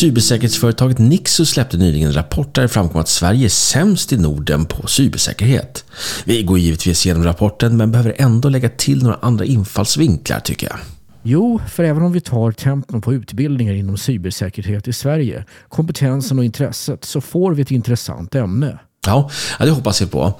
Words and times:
Cybersäkerhetsföretaget 0.00 0.98
Nixus 0.98 1.50
släppte 1.50 1.76
nyligen 1.76 2.08
en 2.08 2.14
rapport 2.14 2.54
där 2.54 2.62
det 2.62 2.68
framkom 2.68 3.00
att 3.00 3.08
Sverige 3.08 3.46
är 3.46 3.48
sämst 3.48 4.12
i 4.12 4.16
Norden 4.16 4.66
på 4.66 4.86
cybersäkerhet. 4.86 5.84
Vi 6.24 6.42
går 6.42 6.58
givetvis 6.58 7.06
igenom 7.06 7.24
rapporten 7.24 7.76
men 7.76 7.92
behöver 7.92 8.14
ändå 8.16 8.48
lägga 8.48 8.68
till 8.68 9.02
några 9.02 9.16
andra 9.16 9.44
infallsvinklar 9.44 10.40
tycker 10.40 10.66
jag. 10.66 10.78
Jo, 11.22 11.60
för 11.68 11.84
även 11.84 12.02
om 12.02 12.12
vi 12.12 12.20
tar 12.20 12.52
tempen 12.52 13.00
på 13.00 13.14
utbildningar 13.14 13.74
inom 13.74 13.96
cybersäkerhet 13.96 14.88
i 14.88 14.92
Sverige, 14.92 15.44
kompetensen 15.68 16.38
och 16.38 16.44
intresset, 16.44 17.04
så 17.04 17.20
får 17.20 17.54
vi 17.54 17.62
ett 17.62 17.70
intressant 17.70 18.34
ämne. 18.34 18.78
Ja, 19.06 19.30
det 19.58 19.70
hoppas 19.70 20.02
vi 20.02 20.06
på. 20.06 20.34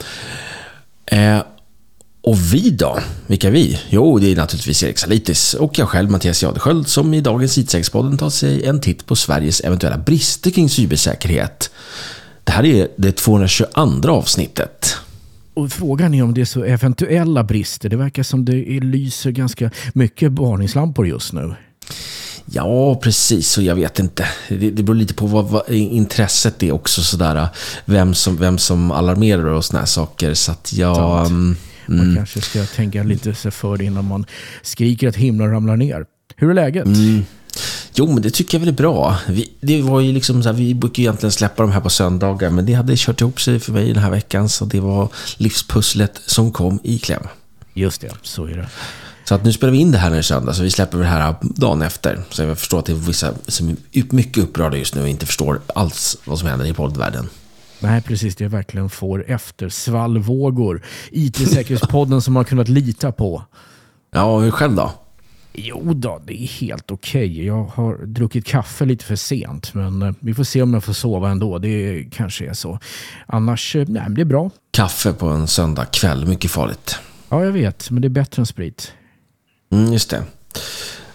Eh, 1.07 1.41
och 2.29 2.55
vi 2.55 2.71
då? 2.71 2.99
Vilka 3.27 3.51
vi? 3.51 3.79
Jo, 3.89 4.19
det 4.19 4.33
är 4.33 4.37
naturligtvis 4.37 4.83
Erik 4.83 4.99
Salitis 4.99 5.55
och 5.55 5.79
jag 5.79 5.89
själv, 5.89 6.11
Mattias 6.11 6.43
Jadesköld, 6.43 6.89
som 6.89 7.15
i 7.15 7.21
dagens 7.21 7.59
IT-säkerhetspodden 7.59 8.19
tar 8.19 8.31
sig 8.31 8.65
en 8.65 8.81
titt 8.81 9.07
på 9.07 9.17
Sveriges 9.17 9.61
eventuella 9.61 9.99
brister 9.99 10.51
kring 10.51 10.69
cybersäkerhet. 10.69 11.71
Det 12.45 12.53
här 12.53 12.65
är 12.65 12.89
det 12.97 13.13
222 13.13 14.11
avsnittet. 14.11 14.97
Och 15.55 15.73
frågan 15.73 16.15
är 16.15 16.23
om 16.23 16.35
det 16.35 16.41
är 16.41 16.45
så 16.45 16.65
eventuella 16.65 17.45
brister. 17.45 17.89
Det 17.89 17.97
verkar 17.97 18.23
som 18.23 18.45
det 18.45 18.81
lyser 18.81 19.31
ganska 19.31 19.71
mycket 19.93 20.33
varningslampor 20.33 21.07
just 21.07 21.33
nu. 21.33 21.55
Ja, 22.45 22.95
precis. 22.95 23.59
Och 23.59 23.65
jag 23.65 23.75
vet 23.75 23.99
inte. 23.99 24.29
Det, 24.49 24.71
det 24.71 24.83
beror 24.83 24.97
lite 24.97 25.15
på 25.15 25.27
vad, 25.27 25.45
vad 25.45 25.71
intresset 25.71 26.63
är 26.63 26.73
också. 26.73 27.03
Sådär. 27.03 27.49
Vem, 27.85 28.15
som, 28.15 28.37
vem 28.37 28.59
som 28.59 28.91
alarmerar 28.91 29.45
och 29.45 29.65
sådana 29.65 29.81
här 29.81 29.87
saker. 29.87 30.35
Så 30.35 30.53
att 30.53 30.73
jag... 30.73 31.27
Mm. 31.27 31.57
Man 31.97 32.17
kanske 32.17 32.41
ska 32.41 32.65
tänka 32.65 33.03
lite 33.03 33.35
sig 33.35 33.51
för 33.51 33.83
innan 33.83 34.05
man 34.05 34.27
skriker 34.63 35.09
att 35.09 35.17
himlen 35.17 35.51
ramlar 35.51 35.77
ner. 35.77 36.05
Hur 36.37 36.51
är 36.51 36.55
läget? 36.55 36.87
Mm. 36.87 37.25
Jo, 37.95 38.07
men 38.13 38.23
det 38.23 38.31
tycker 38.31 38.59
jag 38.59 38.61
väl 38.61 38.69
är 38.69 38.73
bra. 38.73 39.19
Vi, 39.29 39.53
det 39.61 39.83
var 39.83 40.01
ju 40.01 40.13
liksom 40.13 40.43
så 40.43 40.49
här, 40.49 40.57
vi 40.57 40.75
brukar 40.75 41.01
ju 41.01 41.05
egentligen 41.05 41.33
släppa 41.33 41.63
de 41.63 41.73
här 41.73 41.81
på 41.81 41.91
söndagar, 41.91 42.51
men 42.51 42.67
det 42.67 42.73
hade 42.73 42.95
kört 42.97 43.21
ihop 43.21 43.41
sig 43.41 43.61
för 43.61 43.73
mig 43.73 43.93
den 43.93 44.03
här 44.03 44.11
veckan, 44.11 44.49
så 44.49 44.65
det 44.65 44.81
var 44.81 45.09
livspusslet 45.37 46.21
som 46.27 46.53
kom 46.53 46.79
i 46.83 46.99
kläm. 46.99 47.23
Just 47.75 48.01
det, 48.01 48.11
så 48.23 48.45
är 48.45 48.57
det. 48.57 48.69
Så 49.25 49.35
att 49.35 49.45
nu 49.45 49.53
spelar 49.53 49.73
vi 49.73 49.79
in 49.79 49.93
det 49.93 49.99
här 49.99 50.11
nu 50.11 50.23
söndag, 50.23 50.53
så 50.53 50.63
vi 50.63 50.71
släpper 50.71 50.99
det 50.99 51.05
här 51.05 51.35
dagen 51.41 51.83
efter. 51.83 52.23
Så 52.31 52.43
jag 52.43 52.59
förstår 52.59 52.79
att 52.79 52.87
det 52.87 52.93
är 52.93 52.97
vissa 52.97 53.35
som 53.47 53.69
är 53.69 54.15
mycket 54.15 54.45
upprörda 54.45 54.77
just 54.77 54.95
nu 54.95 55.03
och 55.03 55.09
inte 55.09 55.27
förstår 55.27 55.61
alls 55.75 56.19
vad 56.25 56.39
som 56.39 56.49
händer 56.49 56.67
i 56.67 56.73
poddvärlden. 56.73 57.29
Nej, 57.81 58.03
precis. 58.03 58.37
Det 58.37 58.49
verkligen 58.49 58.91
får 58.91 59.25
efter 59.31 59.69
svallvågor. 59.69 60.83
IT-säkerhetspodden 61.11 62.23
som 62.23 62.35
man 62.35 62.45
kunnat 62.45 62.69
lita 62.69 63.13
på. 63.13 63.43
Ja, 64.11 64.39
hur 64.39 64.51
själv 64.51 64.75
då? 64.75 64.93
Jo 65.53 65.93
då, 65.95 66.21
det 66.27 66.43
är 66.43 66.47
helt 66.47 66.91
okej. 66.91 67.31
Okay. 67.31 67.45
Jag 67.45 67.65
har 67.65 68.07
druckit 68.07 68.47
kaffe 68.47 68.85
lite 68.85 69.05
för 69.05 69.17
sent, 69.17 69.75
men 69.75 70.03
eh, 70.03 70.13
vi 70.21 70.35
får 70.35 70.45
se 70.45 70.63
om 70.63 70.75
jag 70.75 70.85
får 70.85 70.93
sova 70.93 71.31
ändå. 71.31 71.59
Det 71.59 72.05
kanske 72.13 72.47
är 72.47 72.53
så. 72.53 72.79
Annars, 73.27 73.77
eh, 73.77 73.85
nej, 73.89 74.03
det 74.09 74.21
är 74.21 74.25
bra. 74.25 74.51
Kaffe 74.71 75.13
på 75.13 75.27
en 75.27 75.47
söndag 75.47 75.85
kväll, 75.85 76.27
mycket 76.27 76.51
farligt. 76.51 76.99
Ja, 77.29 77.45
jag 77.45 77.53
vet, 77.53 77.91
men 77.91 78.03
det 78.03 78.09
är 78.09 78.11
bättre 78.11 78.43
än 78.43 78.47
sprit. 78.47 78.93
Mm, 79.73 79.93
just 79.93 80.11
det. 80.11 80.23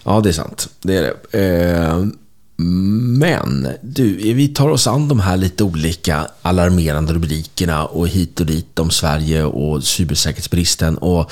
Ja, 0.04 0.20
det 0.20 0.30
är 0.30 0.34
sant. 0.34 0.70
Det 0.82 0.98
är 0.98 1.14
det. 1.32 1.40
Eh, 1.40 2.06
men 2.56 3.68
du, 3.82 4.34
vi 4.34 4.48
tar 4.48 4.70
oss 4.70 4.88
an 4.88 5.08
de 5.08 5.20
här 5.20 5.38
lite 5.38 5.64
olika 5.64 6.28
alarmerande 6.42 7.14
rubrikerna 7.14 7.86
och 7.86 8.08
hit 8.08 8.40
och 8.40 8.46
dit 8.46 8.80
om 8.80 8.90
Sverige 8.90 9.44
och 9.44 9.84
cybersäkerhetsbristen. 9.84 10.98
Och 10.98 11.32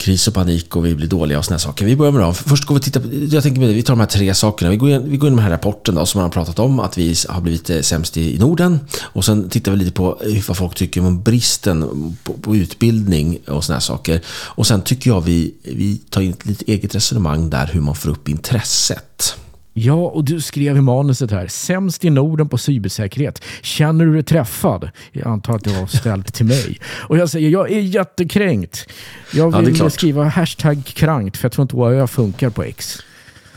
kris 0.00 0.28
och 0.28 0.34
panik 0.34 0.76
och 0.76 0.86
vi 0.86 0.94
blir 0.94 1.06
dåliga 1.06 1.38
och 1.38 1.44
såna 1.44 1.58
saker. 1.58 1.84
Vi 1.84 1.96
börjar 1.96 2.12
med 2.12 2.22
dem. 2.22 2.34
Först 2.34 2.64
går 2.64 2.74
vi 2.74 2.80
titta 2.80 3.00
på, 3.00 3.08
jag 3.12 3.42
tänker 3.42 3.60
vi 3.60 3.82
tar 3.82 3.92
de 3.92 4.00
här 4.00 4.06
tre 4.06 4.34
sakerna. 4.34 4.70
Vi 4.70 4.76
går 4.76 4.90
in, 4.90 5.10
vi 5.10 5.16
går 5.16 5.28
in 5.28 5.36
den 5.36 5.44
här 5.44 5.50
rapporten 5.50 5.94
då, 5.94 6.06
som 6.06 6.18
man 6.18 6.24
har 6.24 6.32
pratat 6.32 6.58
om, 6.58 6.80
att 6.80 6.98
vi 6.98 7.16
har 7.28 7.40
blivit 7.40 7.70
eh, 7.70 7.80
sämst 7.80 8.16
i 8.16 8.38
Norden. 8.38 8.80
Och 9.00 9.24
sen 9.24 9.48
tittar 9.48 9.72
vi 9.72 9.78
lite 9.78 9.92
på 9.92 10.20
vad 10.48 10.56
folk 10.56 10.74
tycker 10.74 11.00
om 11.00 11.22
bristen 11.22 12.16
på, 12.22 12.32
på 12.32 12.56
utbildning 12.56 13.38
och 13.48 13.64
såna 13.64 13.80
saker. 13.80 14.20
Och 14.28 14.66
sen 14.66 14.82
tycker 14.82 15.10
jag 15.10 15.20
vi, 15.20 15.54
vi 15.62 15.96
tar 15.96 16.20
in 16.20 16.30
ett 16.30 16.46
lite 16.46 16.72
eget 16.72 16.94
resonemang 16.94 17.50
där 17.50 17.66
hur 17.66 17.80
man 17.80 17.94
får 17.94 18.10
upp 18.10 18.28
intresset. 18.28 19.34
Ja, 19.72 19.94
och 19.94 20.24
du 20.24 20.40
skrev 20.40 20.76
i 20.76 20.80
manuset 20.80 21.30
här, 21.30 21.46
sämst 21.46 22.04
i 22.04 22.10
Norden 22.10 22.48
på 22.48 22.58
cybersäkerhet. 22.58 23.42
Känner 23.62 24.04
du 24.04 24.12
dig 24.12 24.22
träffad? 24.22 24.90
Jag 25.12 25.26
antar 25.26 25.54
att 25.54 25.64
det 25.64 25.80
var 25.80 25.86
ställt 25.86 26.34
till 26.34 26.46
mig. 26.46 26.78
Och 26.84 27.18
jag 27.18 27.30
säger, 27.30 27.50
jag 27.50 27.70
är 27.70 27.80
jättekränkt. 27.80 28.88
Jag 29.32 29.60
vill 29.60 29.78
ja, 29.78 29.90
skriva 29.90 30.24
hashtag 30.24 30.84
krankt, 30.84 31.36
för 31.36 31.44
jag 31.44 31.52
tror 31.52 31.62
inte 31.62 31.76
jag 31.76 32.10
funkar 32.10 32.50
på 32.50 32.62
X. 32.62 32.98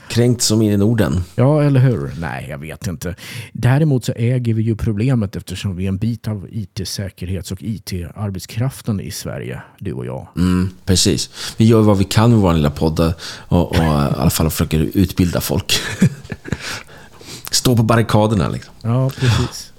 Kränkt 0.07 0.41
som 0.41 0.61
in 0.61 0.71
i 0.71 0.77
Norden. 0.77 1.23
Ja, 1.35 1.63
eller 1.63 1.79
hur? 1.79 2.11
Nej, 2.19 2.47
jag 2.49 2.57
vet 2.57 2.87
inte. 2.87 3.15
Däremot 3.53 4.05
så 4.05 4.11
äger 4.15 4.53
vi 4.53 4.63
ju 4.63 4.75
problemet 4.75 5.35
eftersom 5.35 5.75
vi 5.75 5.83
är 5.83 5.89
en 5.89 5.97
bit 5.97 6.27
av 6.27 6.47
IT-säkerhets 6.51 7.51
och 7.51 7.57
IT-arbetskraften 7.61 8.99
i 8.99 9.11
Sverige, 9.11 9.61
du 9.79 9.93
och 9.93 10.05
jag. 10.05 10.27
Mm, 10.37 10.69
precis. 10.85 11.29
Vi 11.57 11.65
gör 11.65 11.81
vad 11.81 11.97
vi 11.97 12.03
kan 12.03 12.31
med 12.31 12.39
vår 12.39 12.53
lilla 12.53 12.71
podd 12.71 13.13
och, 13.27 13.69
och 13.69 13.75
i 13.75 13.79
alla 13.79 14.29
fall 14.29 14.49
försöker 14.49 14.79
utbilda 14.93 15.41
folk. 15.41 15.73
Stå 17.51 17.75
på 17.75 17.83
barrikaderna 17.83 18.49
liksom. 18.49 18.73
Ja, 18.81 19.09
precis. 19.09 19.73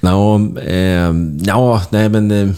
No, 0.00 0.58
eh, 0.58 1.12
ja, 1.42 1.82
nej 1.90 2.08
men... 2.08 2.30
Eh, 2.30 2.54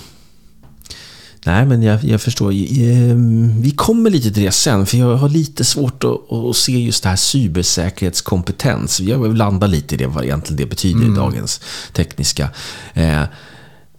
Nej, 1.46 1.66
men 1.66 1.82
jag, 1.82 2.04
jag 2.04 2.20
förstår. 2.20 2.52
Ehm, 2.52 3.62
vi 3.62 3.70
kommer 3.70 4.10
lite 4.10 4.32
till 4.32 4.42
det 4.42 4.52
sen, 4.52 4.86
för 4.86 4.96
jag 4.96 5.16
har 5.16 5.28
lite 5.28 5.64
svårt 5.64 6.04
att, 6.04 6.32
att 6.32 6.56
se 6.56 6.78
just 6.78 7.02
det 7.02 7.08
här 7.08 7.16
cybersäkerhetskompetens. 7.16 9.00
Jag 9.00 9.18
vill 9.18 9.32
landa 9.32 9.66
lite 9.66 9.94
i 9.94 9.98
det, 9.98 10.06
vad 10.06 10.24
egentligen 10.24 10.56
det 10.56 10.66
betyder 10.66 11.00
mm. 11.00 11.12
i 11.12 11.16
dagens 11.16 11.60
tekniska 11.92 12.48
eh, 12.94 13.22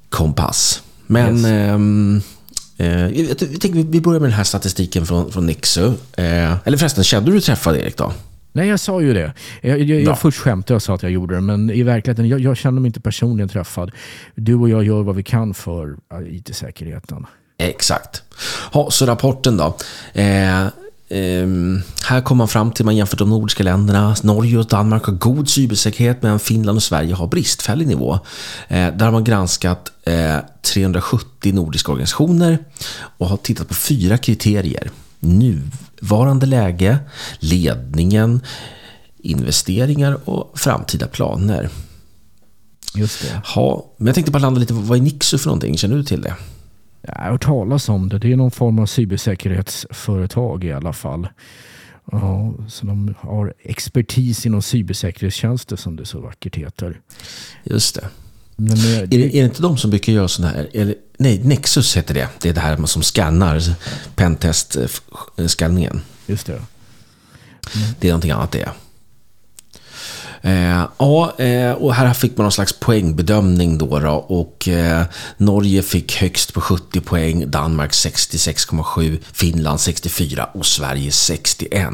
kompass. 0.09 0.81
Men 1.07 1.37
yes. 1.37 1.45
Ehm, 1.45 2.21
eh, 2.77 3.07
jag 3.07 3.37
tänker 3.37 3.83
vi 3.83 4.01
börjar 4.01 4.19
med 4.19 4.29
den 4.29 4.37
här 4.37 4.43
statistiken 4.43 5.05
från, 5.05 5.31
från 5.31 5.45
Nixu. 5.45 5.85
Eh, 6.13 6.55
eller 6.65 6.77
förresten, 6.77 7.03
kände 7.03 7.31
du 7.31 7.41
träffade 7.41 7.81
Erik 7.81 7.97
då? 7.97 8.13
Nej, 8.55 8.67
jag 8.67 8.79
sa 8.79 9.01
ju 9.01 9.13
det. 9.13 9.33
Jag, 9.61 9.79
jag, 9.79 10.01
jag 10.01 10.19
först 10.19 10.39
skämtade 10.39 10.75
och 10.75 10.83
sa 10.83 10.95
att 10.95 11.03
jag 11.03 11.11
gjorde 11.11 11.35
det, 11.35 11.41
men 11.41 11.69
i 11.69 11.83
verkligheten, 11.83 12.27
jag, 12.27 12.39
jag 12.39 12.57
känner 12.57 12.81
mig 12.81 12.87
inte 12.87 12.99
personligen 12.99 13.49
träffad. 13.49 13.91
Du 14.35 14.55
och 14.55 14.69
jag 14.69 14.83
gör 14.83 15.03
vad 15.03 15.15
vi 15.15 15.23
kan 15.23 15.53
för 15.53 15.97
IT-säkerheten. 16.29 17.25
Exakt. 17.57 18.23
Ha, 18.71 18.91
så 18.91 19.05
rapporten 19.05 19.57
då. 19.57 19.77
Eh, 20.13 20.61
eh, 20.61 21.47
här 22.07 22.21
kommer 22.21 22.37
man 22.37 22.47
fram 22.47 22.71
till, 22.71 22.85
man 22.85 22.95
jämför 22.95 23.17
de 23.17 23.29
nordiska 23.29 23.63
länderna. 23.63 24.15
Norge 24.23 24.57
och 24.57 24.67
Danmark 24.67 25.05
har 25.05 25.13
god 25.13 25.49
cybersäkerhet 25.49 26.23
medan 26.23 26.39
Finland 26.39 26.75
och 26.75 26.83
Sverige 26.83 27.13
har 27.13 27.27
bristfällig 27.27 27.87
nivå. 27.87 28.19
Eh, 28.67 28.93
där 28.93 29.05
har 29.05 29.11
man 29.11 29.23
granskat 29.23 29.91
370 30.73 31.49
eh, 31.49 31.53
nordiska 31.53 31.91
organisationer 31.91 32.57
och 33.17 33.27
har 33.27 33.37
tittat 33.37 33.67
på 33.67 33.73
fyra 33.73 34.17
kriterier. 34.17 34.91
Nuvarande 36.01 36.45
läge, 36.45 36.97
ledningen, 37.39 38.41
investeringar 39.17 40.29
och 40.29 40.59
framtida 40.59 41.07
planer. 41.07 41.69
Just 42.95 43.21
det. 43.21 43.41
Ha, 43.45 43.85
men 43.97 44.07
jag 44.07 44.15
tänkte 44.15 44.31
bara 44.31 44.39
landa 44.39 44.59
lite, 44.59 44.73
vad 44.73 44.97
är 44.97 45.01
Nixu 45.01 45.37
för 45.37 45.47
någonting? 45.47 45.77
Känner 45.77 45.95
du 45.95 46.03
till 46.03 46.21
det? 46.21 46.35
Jag 47.01 47.15
har 47.15 47.31
hört 47.31 47.43
talas 47.43 47.89
om 47.89 48.09
det. 48.09 48.19
Det 48.19 48.31
är 48.31 48.35
någon 48.35 48.51
form 48.51 48.79
av 48.79 48.85
cybersäkerhetsföretag 48.85 50.63
i 50.63 50.71
alla 50.71 50.93
fall. 50.93 51.27
Ja, 52.11 52.53
så 52.67 52.85
de 52.85 53.15
har 53.19 53.53
expertis 53.59 54.45
inom 54.45 54.61
cybersäkerhetstjänster 54.61 55.75
som 55.75 55.95
det 55.95 56.05
så 56.05 56.19
vackert 56.19 56.55
heter. 56.55 57.01
Just 57.63 57.95
det. 57.95 58.09
Men, 58.55 58.77
eh, 58.77 58.99
är, 58.99 59.05
det, 59.05 59.15
är 59.15 59.29
det 59.29 59.37
inte 59.37 59.61
de 59.61 59.77
som 59.77 59.89
brukar 59.89 60.13
göra 60.13 60.27
sådana 60.27 60.53
här? 60.53 60.69
Eller, 60.73 60.95
nej, 61.17 61.41
Nexus 61.43 61.97
heter 61.97 62.13
det. 62.13 62.27
Det 62.41 62.49
är 62.49 62.53
det 62.53 62.61
här 62.61 62.85
som 62.85 63.01
skannar 63.01 63.61
pentest-skannningen. 64.15 66.01
Just 66.25 66.45
det. 66.45 66.53
Mm. 66.53 66.67
Det 67.99 68.07
är 68.07 68.11
någonting 68.11 68.31
annat 68.31 68.51
det. 68.51 68.69
Eh, 70.45 70.87
ja, 70.97 71.33
eh, 71.37 71.71
och 71.71 71.93
här 71.93 72.13
fick 72.13 72.37
man 72.37 72.43
någon 72.43 72.51
slags 72.51 72.79
poängbedömning 72.79 73.77
då, 73.77 73.99
då 73.99 74.11
och 74.11 74.67
eh, 74.67 75.05
Norge 75.37 75.81
fick 75.81 76.15
högst 76.15 76.53
på 76.53 76.61
70 76.61 77.01
poäng, 77.01 77.51
Danmark 77.51 77.91
66,7, 77.91 79.19
Finland 79.33 79.79
64 79.79 80.49
och 80.53 80.65
Sverige 80.65 81.11
61. 81.11 81.89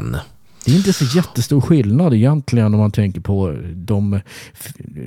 Det 0.64 0.72
är 0.72 0.76
inte 0.76 0.92
så 0.92 1.04
jättestor 1.04 1.60
skillnad 1.60 2.14
egentligen 2.14 2.74
om 2.74 2.80
man 2.80 2.90
tänker 2.90 3.20
på 3.20 3.56
de 3.74 4.20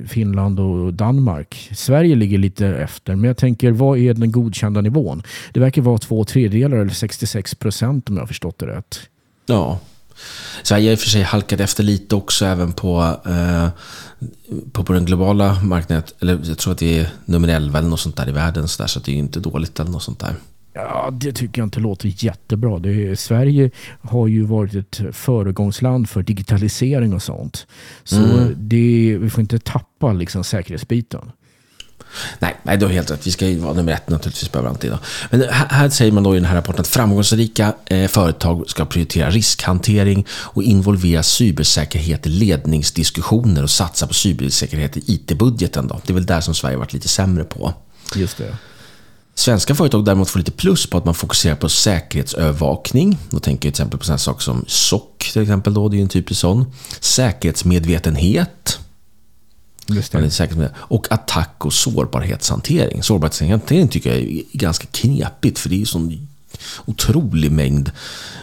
Finland 0.08 0.60
och 0.60 0.94
Danmark. 0.94 1.70
Sverige 1.74 2.14
ligger 2.14 2.38
lite 2.38 2.66
efter, 2.66 3.14
men 3.14 3.24
jag 3.24 3.36
tänker 3.36 3.70
vad 3.70 3.98
är 3.98 4.14
den 4.14 4.32
godkända 4.32 4.80
nivån? 4.80 5.22
Det 5.52 5.60
verkar 5.60 5.82
vara 5.82 5.98
två 5.98 6.24
tredjedelar 6.24 6.76
eller 6.76 6.92
66 6.92 7.54
procent 7.54 8.08
om 8.08 8.14
jag 8.16 8.22
har 8.22 8.26
förstått 8.26 8.58
det 8.58 8.66
rätt. 8.66 9.00
Ja, 9.46 9.80
Sverige 10.62 10.88
har 10.88 10.92
i 10.92 10.94
och 10.94 11.00
för 11.00 11.08
sig 11.08 11.22
halkat 11.22 11.60
efter 11.60 11.82
lite 11.82 12.14
också 12.14 12.44
även 12.46 12.72
på, 12.72 13.20
eh, 13.26 13.68
på, 14.72 14.84
på 14.84 14.92
den 14.92 15.04
globala 15.04 15.62
marknaden. 15.62 16.04
Eller 16.20 16.40
jag 16.44 16.58
tror 16.58 16.72
att 16.72 16.78
det 16.78 16.98
är 16.98 17.08
nummer 17.24 17.48
11 17.48 17.78
eller 17.78 17.88
något 17.88 18.00
sånt 18.00 18.16
där 18.16 18.28
i 18.28 18.32
världen. 18.32 18.68
Så, 18.68 18.82
där, 18.82 18.88
så 18.88 19.00
det 19.00 19.10
är 19.10 19.12
ju 19.12 19.18
inte 19.18 19.40
dåligt 19.40 19.80
eller 19.80 19.90
något 19.90 20.02
sånt 20.02 20.20
där. 20.20 20.34
Ja, 20.78 21.10
det 21.12 21.32
tycker 21.32 21.60
jag 21.60 21.66
inte 21.66 21.80
låter 21.80 22.24
jättebra. 22.24 22.78
Det 22.78 23.20
Sverige 23.20 23.70
har 24.02 24.26
ju 24.26 24.44
varit 24.44 24.74
ett 24.74 25.00
föregångsland 25.16 26.08
för 26.08 26.22
digitalisering 26.22 27.14
och 27.14 27.22
sånt. 27.22 27.66
Så 28.04 28.16
Mm. 28.16 28.54
det, 28.56 29.16
vi 29.20 29.30
får 29.30 29.40
inte 29.40 29.58
tappa 29.58 30.12
liksom 30.12 30.44
säkerhetsbiten. 30.44 31.32
Nej, 32.38 32.56
nej, 32.62 32.76
du 32.76 32.86
har 32.86 32.92
helt 32.92 33.10
rätt. 33.10 33.26
Vi 33.26 33.30
ska 33.30 33.46
ju 33.46 33.58
vara 33.58 33.72
nummer 33.74 33.92
ett 33.92 34.10
naturligtvis 34.10 34.48
på 34.48 34.58
överallt 34.58 34.84
idag. 34.84 34.98
Men 35.30 35.40
här, 35.40 35.66
här 35.68 35.88
säger 35.88 36.12
man 36.12 36.22
då 36.22 36.36
i 36.36 36.38
den 36.38 36.48
här 36.48 36.54
rapporten 36.56 36.80
att 36.80 36.86
framgångsrika 36.88 37.74
eh, 37.86 38.08
företag 38.08 38.64
ska 38.70 38.84
prioritera 38.84 39.30
riskhantering 39.30 40.26
och 40.30 40.62
involvera 40.62 41.22
cybersäkerhet 41.22 42.26
i 42.26 42.28
ledningsdiskussioner 42.30 43.62
och 43.62 43.70
satsa 43.70 44.06
på 44.06 44.14
cybersäkerhet 44.14 44.96
i 44.96 45.02
IT-budgeten. 45.06 45.88
Då. 45.88 46.00
Det 46.06 46.12
är 46.12 46.14
väl 46.14 46.26
där 46.26 46.40
som 46.40 46.54
Sverige 46.54 46.76
varit 46.76 46.92
lite 46.92 47.08
sämre 47.08 47.44
på. 47.44 47.74
Just 48.16 48.38
det. 48.38 48.56
Svenska 49.38 49.74
företag 49.74 50.04
däremot 50.04 50.30
får 50.30 50.38
lite 50.38 50.50
plus 50.50 50.86
på 50.86 50.98
att 50.98 51.04
man 51.04 51.14
fokuserar 51.14 51.56
på 51.56 51.68
säkerhetsövervakning. 51.68 53.18
Då 53.30 53.38
tänker 53.40 53.68
jag 53.68 53.74
till 53.74 53.82
exempel 53.82 53.98
på 53.98 54.04
sådana 54.04 54.18
saker 54.18 54.42
som 54.42 54.64
SOC 54.68 55.02
till 55.32 55.42
exempel. 55.42 55.74
Då, 55.74 55.88
det 55.88 55.94
är 55.94 55.98
ju 55.98 56.02
en 56.02 56.08
typisk 56.08 56.40
sån. 56.40 56.72
Säkerhetsmedvetenhet. 57.00 58.78
Just 59.88 60.12
Man 60.12 60.22
är 60.22 60.26
det. 60.26 60.30
säker 60.30 60.56
med. 60.56 60.70
Och 60.76 61.12
attack 61.12 61.64
och 61.64 61.72
sårbarhetshantering. 61.72 63.02
Sårbarhetshantering 63.02 63.88
tycker 63.88 64.10
jag 64.10 64.18
är 64.18 64.42
ganska 64.52 64.86
knepigt 64.86 65.58
för 65.58 65.68
det 65.68 65.74
är 65.74 65.78
ju 65.78 65.86
sån 65.86 66.28
otrolig 66.84 67.52
mängd 67.52 67.90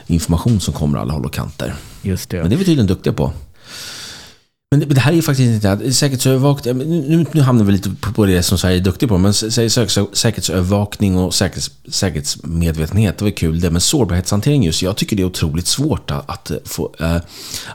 information 0.07 0.60
som 0.60 0.74
kommer 0.74 1.00
alla 1.00 1.13
håll 1.13 1.25
och 1.25 1.34
kanter. 1.34 1.75
Just 2.01 2.30
det. 2.30 2.38
Men 2.38 2.50
det 2.50 2.56
är 2.56 2.57
vi 2.57 2.66
tydligen 2.66 2.88
duktiga 2.88 3.13
på. 3.13 3.31
Men 4.74 4.80
det, 4.80 4.86
men 4.86 4.96
det 4.96 5.02
här 5.02 5.12
är 5.12 5.16
ju 5.16 5.22
faktiskt 5.22 5.66
inte... 5.66 5.94
Säkerhetsövervakning... 5.94 6.78
Nu, 6.78 7.25
nu 7.31 7.42
hamnar 7.42 7.66
vi 7.66 7.72
lite 7.72 7.90
på, 8.16 8.25
det 8.25 8.44
som 8.44 8.58
Sverige 8.58 8.78
är 8.78 8.81
duktig 8.81 9.10
på. 9.10 9.18
Men 9.18 9.34
säg 9.34 9.70
säkerhetsövervakning 9.70 11.18
och 11.18 11.34
säkerhets, 11.34 11.72
säkerhetsmedvetenhet, 11.88 13.18
det 13.18 13.25
var 13.25 13.31
kul 13.31 13.60
det. 13.60 13.72
Men 13.72 13.81
sårbarhetshantering 13.81 14.64
just, 14.64 14.81
jag 14.81 14.98
tycker 14.98 15.16
det 15.16 15.24
är 15.24 15.25
otroligt 15.25 15.68
svårt 15.68 16.12
att, 16.12 16.30
att 16.30 16.52
eh, 16.52 16.58
få... 16.66 16.96
Äh, 17.00 17.18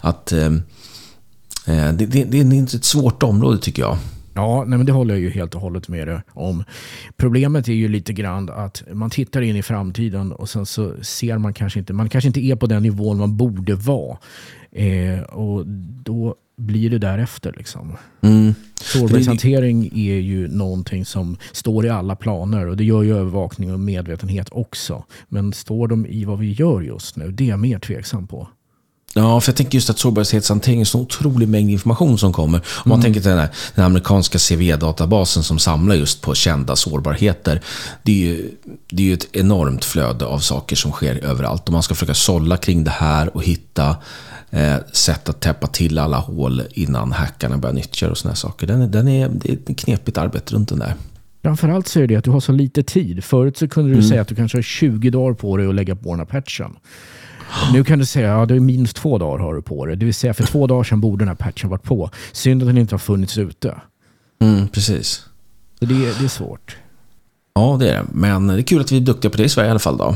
att, 0.01 0.33
äh, 0.33 0.51
det, 1.67 2.07
det, 2.07 2.25
det 2.25 2.39
är 2.39 2.63
ett 2.63 2.85
svårt 2.85 3.23
område 3.23 3.59
tycker 3.59 3.83
jag. 3.83 3.99
Ja, 4.35 4.65
nej, 4.67 4.79
men 4.79 4.87
det 4.87 4.93
håller 4.93 5.15
jag 5.15 5.21
ju 5.21 5.31
helt 5.31 5.55
och 5.55 5.61
hållet 5.61 5.89
med 5.89 6.09
dig 6.09 6.21
om. 6.33 6.65
Problemet 7.17 7.69
är 7.69 7.73
ju 7.73 7.89
lite 7.89 8.13
grann 8.13 8.51
att 8.51 8.83
man 8.93 9.11
tittar 9.11 9.43
in 9.43 9.57
i 9.57 9.63
framtiden 9.63 10.33
och 10.33 10.49
sen 10.49 10.67
så 10.67 10.93
ser 11.03 11.39
man 11.39 11.55
kanske 11.55 11.79
inte, 11.79 11.93
man 11.93 12.09
kanske 12.09 12.29
inte 12.29 12.41
är 12.41 12.57
på 12.57 12.67
den 12.67 12.83
nivån 12.83 13.19
man 13.19 13.37
borde 13.37 13.75
vara. 13.75 14.19
Eh, 14.73 15.21
och 15.21 15.67
då 16.05 16.35
blir 16.59 16.91
det 16.91 16.99
därefter 16.99 17.55
liksom. 17.57 17.97
Mm. 18.21 18.55
Sårbarhetshantering 18.81 19.91
är 19.95 20.15
ju 20.15 20.49
någonting 20.49 21.05
som 21.05 21.37
står 21.53 21.87
i 21.87 21.89
alla 21.89 22.17
planer 22.17 22.67
och 22.67 22.77
det 22.77 22.85
gör 22.85 23.03
ju 23.03 23.17
övervakning 23.17 23.73
och 23.73 23.81
medvetenhet 23.81 24.49
också. 24.51 25.05
Men 25.29 25.53
står 25.53 25.89
de 25.89 26.07
i 26.07 26.25
vad 26.25 26.39
vi 26.39 26.53
gör 26.53 26.81
just 26.81 27.17
nu? 27.17 27.31
Det 27.31 27.45
är 27.45 27.49
jag 27.49 27.59
mer 27.59 27.79
tveksam 27.79 28.27
på. 28.27 28.49
Ja, 29.15 29.41
för 29.41 29.51
jag 29.51 29.57
tänker 29.57 29.75
just 29.75 29.91
att 29.91 29.99
sårbarhetshantering 29.99 30.81
är 30.81 30.85
så 30.85 31.01
otrolig 31.01 31.49
mängd 31.49 31.71
information 31.71 32.19
som 32.19 32.33
kommer. 32.33 32.61
Om 32.85 32.89
man 32.89 33.03
tänker 33.03 33.21
till 33.21 33.31
den, 33.31 33.39
här, 33.39 33.49
den 33.75 33.85
amerikanska 33.85 34.39
CVE-databasen 34.39 35.43
som 35.43 35.59
samlar 35.59 35.95
just 35.95 36.23
på 36.23 36.35
kända 36.35 36.77
sårbarheter. 36.77 37.61
Det 38.03 38.13
är, 38.13 38.27
ju, 38.27 38.51
det 38.91 39.03
är 39.03 39.07
ju 39.07 39.15
ett 39.15 39.29
enormt 39.33 39.85
flöde 39.85 40.27
av 40.27 40.39
saker 40.39 40.77
som 40.77 40.93
sker 40.93 41.25
överallt. 41.25 41.67
Och 41.67 41.73
man 41.73 41.83
ska 41.83 41.95
försöka 41.95 42.15
sålla 42.15 42.57
kring 42.57 42.85
det 42.85 42.91
här 42.91 43.37
och 43.37 43.45
hitta 43.45 43.97
eh, 44.51 44.77
sätt 44.93 45.29
att 45.29 45.41
täppa 45.41 45.67
till 45.67 45.99
alla 45.99 46.19
hål 46.19 46.63
innan 46.71 47.13
hackarna 47.13 47.57
börjar 47.59 47.75
nyttja 47.75 48.11
och 48.11 48.19
sådana 48.19 48.35
saker. 48.37 48.67
Den 48.67 48.91
den 48.91 49.09
är, 49.09 49.29
det 49.29 49.49
är 49.53 49.57
ett 49.71 49.79
knepigt 49.79 50.19
arbete 50.19 50.55
runt 50.55 50.69
den 50.69 50.79
där. 50.79 50.95
Framförallt 51.43 51.89
så 51.89 52.01
är 52.01 52.07
det 52.07 52.17
att 52.17 52.25
du 52.25 52.31
har 52.31 52.41
så 52.41 52.53
lite 52.53 52.83
tid. 52.83 53.25
Förut 53.25 53.57
så 53.57 53.69
kunde 53.69 53.95
du 53.95 54.03
säga 54.03 54.21
att 54.23 54.29
du 54.29 54.35
kanske 54.35 54.59
har 54.59 54.63
20 54.63 55.11
dagar 55.11 55.35
på 55.35 55.57
dig 55.57 55.67
att 55.69 55.75
lägga 55.75 55.97
på 55.97 56.11
den 56.11 56.19
här 56.19 56.27
patchen. 56.27 56.71
Nu 57.73 57.85
kan 57.85 57.99
du 57.99 58.05
säga 58.07 58.33
att 58.35 58.39
ja, 58.41 58.47
det 58.47 58.55
är 58.55 58.61
minst 58.61 58.97
två 58.97 59.19
dagar 59.19 59.39
har 59.45 59.55
du 59.55 59.63
på 59.63 59.87
dig. 59.87 59.97
Det 59.97 60.05
vill 60.05 60.15
säga 60.15 60.35
för 60.35 60.45
två 60.45 60.67
dagar 60.67 60.85
sedan 60.85 61.01
borde 61.01 61.21
den 61.21 61.29
här 61.29 61.35
patchen 61.35 61.71
varit 61.71 61.83
på. 61.83 62.11
Synd 62.33 62.63
att 62.63 62.69
den 62.69 62.79
inte 62.79 62.95
har 62.95 62.99
funnits 62.99 63.39
ute. 63.39 63.75
Mm, 64.41 64.69
precis. 64.69 65.25
Så 65.79 65.85
det, 65.85 65.95
är- 65.95 66.19
det 66.19 66.25
är 66.25 66.29
svårt. 66.29 66.77
Ja, 67.55 67.77
det 67.81 67.91
är 67.91 67.95
det. 68.03 68.05
Men 68.13 68.47
det 68.47 68.55
är 68.55 68.63
kul 68.63 68.81
att 68.81 68.93
vi 68.93 68.97
är 68.97 69.01
duktiga 69.01 69.31
på 69.31 69.37
det 69.37 69.45
i 69.45 69.49
Sverige 69.49 69.69
i 69.69 69.71
alla 69.71 69.79
fall. 69.79 69.97
då. 69.97 70.15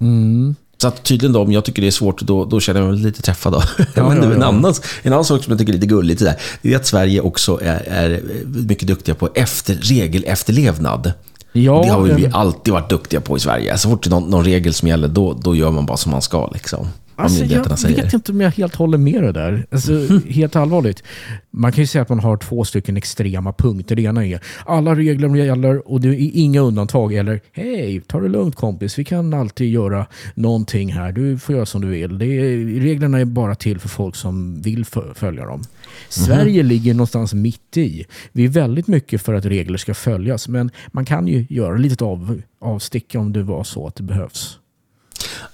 Mm. 0.00 0.54
Så 0.78 0.88
att 0.88 1.02
tydligen 1.02 1.32
då, 1.32 1.40
om 1.42 1.52
jag 1.52 1.64
tycker 1.64 1.82
det 1.82 1.88
är 1.88 1.92
svårt, 1.92 2.20
då, 2.20 2.44
då 2.44 2.60
känner 2.60 2.80
jag 2.80 2.90
mig 2.90 2.98
lite 2.98 3.22
träffad. 3.22 3.52
Då. 3.52 3.62
Ja, 3.78 3.84
Men 4.08 4.16
ja, 4.16 4.24
En, 4.32 4.40
ja. 4.40 4.46
annan, 4.46 4.74
en 5.02 5.12
annan 5.12 5.24
sak 5.24 5.44
som 5.44 5.50
jag 5.50 5.58
tycker 5.58 5.72
är 5.72 5.74
lite 5.74 5.86
gulligt, 5.86 6.20
där, 6.20 6.34
det 6.62 6.72
är 6.72 6.76
att 6.76 6.86
Sverige 6.86 7.20
också 7.20 7.60
är, 7.62 7.82
är 7.88 8.22
mycket 8.44 8.88
duktiga 8.88 9.14
på 9.14 9.28
efter, 9.34 9.74
regelefterlevnad. 9.74 11.12
Ja, 11.52 11.82
det 11.84 11.90
har 11.90 12.02
vi 12.02 12.22
men- 12.22 12.34
alltid 12.34 12.72
varit 12.74 12.90
duktiga 12.90 13.20
på 13.20 13.36
i 13.36 13.40
Sverige. 13.40 13.78
Så 13.78 13.88
fort 13.90 14.02
det 14.04 14.08
är 14.08 14.10
någon, 14.10 14.30
någon 14.30 14.44
regel 14.44 14.74
som 14.74 14.88
gäller, 14.88 15.08
då, 15.08 15.32
då 15.32 15.54
gör 15.56 15.70
man 15.70 15.86
bara 15.86 15.96
som 15.96 16.12
man 16.12 16.22
ska. 16.22 16.50
Liksom, 16.54 16.88
Alltså, 17.16 17.44
jag 17.44 17.78
säger. 17.78 18.02
vet 18.02 18.12
inte 18.12 18.32
om 18.32 18.40
jag 18.40 18.50
helt 18.50 18.74
håller 18.74 18.98
med 18.98 19.22
det 19.22 19.32
där. 19.32 19.66
Alltså, 19.70 19.92
helt 20.28 20.56
allvarligt. 20.56 21.02
Man 21.50 21.72
kan 21.72 21.82
ju 21.82 21.86
säga 21.86 22.02
att 22.02 22.08
man 22.08 22.20
har 22.20 22.36
två 22.36 22.64
stycken 22.64 22.96
extrema 22.96 23.52
punkter. 23.52 23.96
Det 23.96 24.02
ena 24.02 24.26
är 24.26 24.40
alla 24.66 24.94
regler 24.94 25.36
gäller 25.36 25.88
och 25.92 26.00
det 26.00 26.08
är 26.08 26.30
inga 26.34 26.60
undantag. 26.60 27.14
Eller 27.14 27.40
hej, 27.52 28.00
ta 28.06 28.20
det 28.20 28.28
lugnt 28.28 28.54
kompis. 28.56 28.98
Vi 28.98 29.04
kan 29.04 29.34
alltid 29.34 29.70
göra 29.72 30.06
någonting 30.34 30.92
här. 30.92 31.12
Du 31.12 31.38
får 31.38 31.54
göra 31.54 31.66
som 31.66 31.80
du 31.80 31.88
vill. 31.88 32.22
Är, 32.22 32.80
reglerna 32.80 33.20
är 33.20 33.24
bara 33.24 33.54
till 33.54 33.78
för 33.78 33.88
folk 33.88 34.16
som 34.16 34.62
vill 34.62 34.84
fö- 34.84 35.14
följa 35.14 35.44
dem. 35.44 35.62
Sverige 36.08 36.62
ligger 36.62 36.94
någonstans 36.94 37.34
mitt 37.34 37.76
i. 37.76 38.04
Vi 38.32 38.44
är 38.44 38.48
väldigt 38.48 38.86
mycket 38.86 39.22
för 39.22 39.34
att 39.34 39.44
regler 39.44 39.78
ska 39.78 39.94
följas. 39.94 40.48
Men 40.48 40.70
man 40.88 41.04
kan 41.04 41.28
ju 41.28 41.46
göra 41.50 41.74
ett 41.74 41.80
litet 41.80 42.02
av, 42.02 42.40
avstick 42.60 43.14
om 43.14 43.32
det 43.32 43.42
var 43.42 43.64
så 43.64 43.86
att 43.86 43.94
det 43.96 44.02
behövs. 44.02 44.58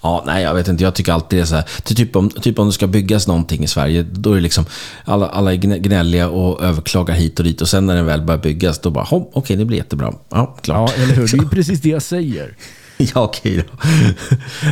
Ja, 0.02 0.22
nej, 0.26 0.42
jag 0.42 0.54
vet 0.54 0.68
inte. 0.68 0.84
Jag 0.84 0.94
tycker 0.94 1.12
alltid 1.12 1.38
det 1.38 1.42
är 1.42 1.46
så 1.46 1.54
här. 1.54 1.64
Ty- 1.84 1.94
Typ 1.94 2.16
om, 2.16 2.30
typ 2.30 2.58
om 2.58 2.66
det 2.66 2.72
ska 2.72 2.86
byggas 2.86 3.26
någonting 3.26 3.64
i 3.64 3.66
Sverige, 3.66 4.02
då 4.02 4.30
är 4.30 4.34
det 4.34 4.40
liksom 4.40 4.64
alla, 5.04 5.28
alla 5.28 5.52
är 5.52 5.56
gnä- 5.56 5.78
gnälliga 5.78 6.28
och 6.28 6.62
överklagar 6.62 7.14
hit 7.14 7.38
och 7.38 7.44
dit. 7.44 7.60
Och 7.60 7.68
sen 7.68 7.86
när 7.86 7.96
den 7.96 8.06
väl 8.06 8.22
börjar 8.22 8.40
byggas, 8.40 8.78
då 8.78 8.90
bara, 8.90 9.04
"Hopp, 9.04 9.30
okej, 9.34 9.56
det 9.56 9.64
blir 9.64 9.78
jättebra. 9.78 10.12
Ja, 10.30 10.56
klart. 10.62 10.90
Ja, 10.96 11.02
eller 11.02 11.14
hur? 11.14 11.28
Det 11.28 11.44
är 11.44 11.48
precis 11.56 11.80
det 11.80 11.88
jag 11.88 12.02
säger. 12.02 12.56
Ja, 13.14 13.22
okej 13.22 13.56
då. 13.56 13.88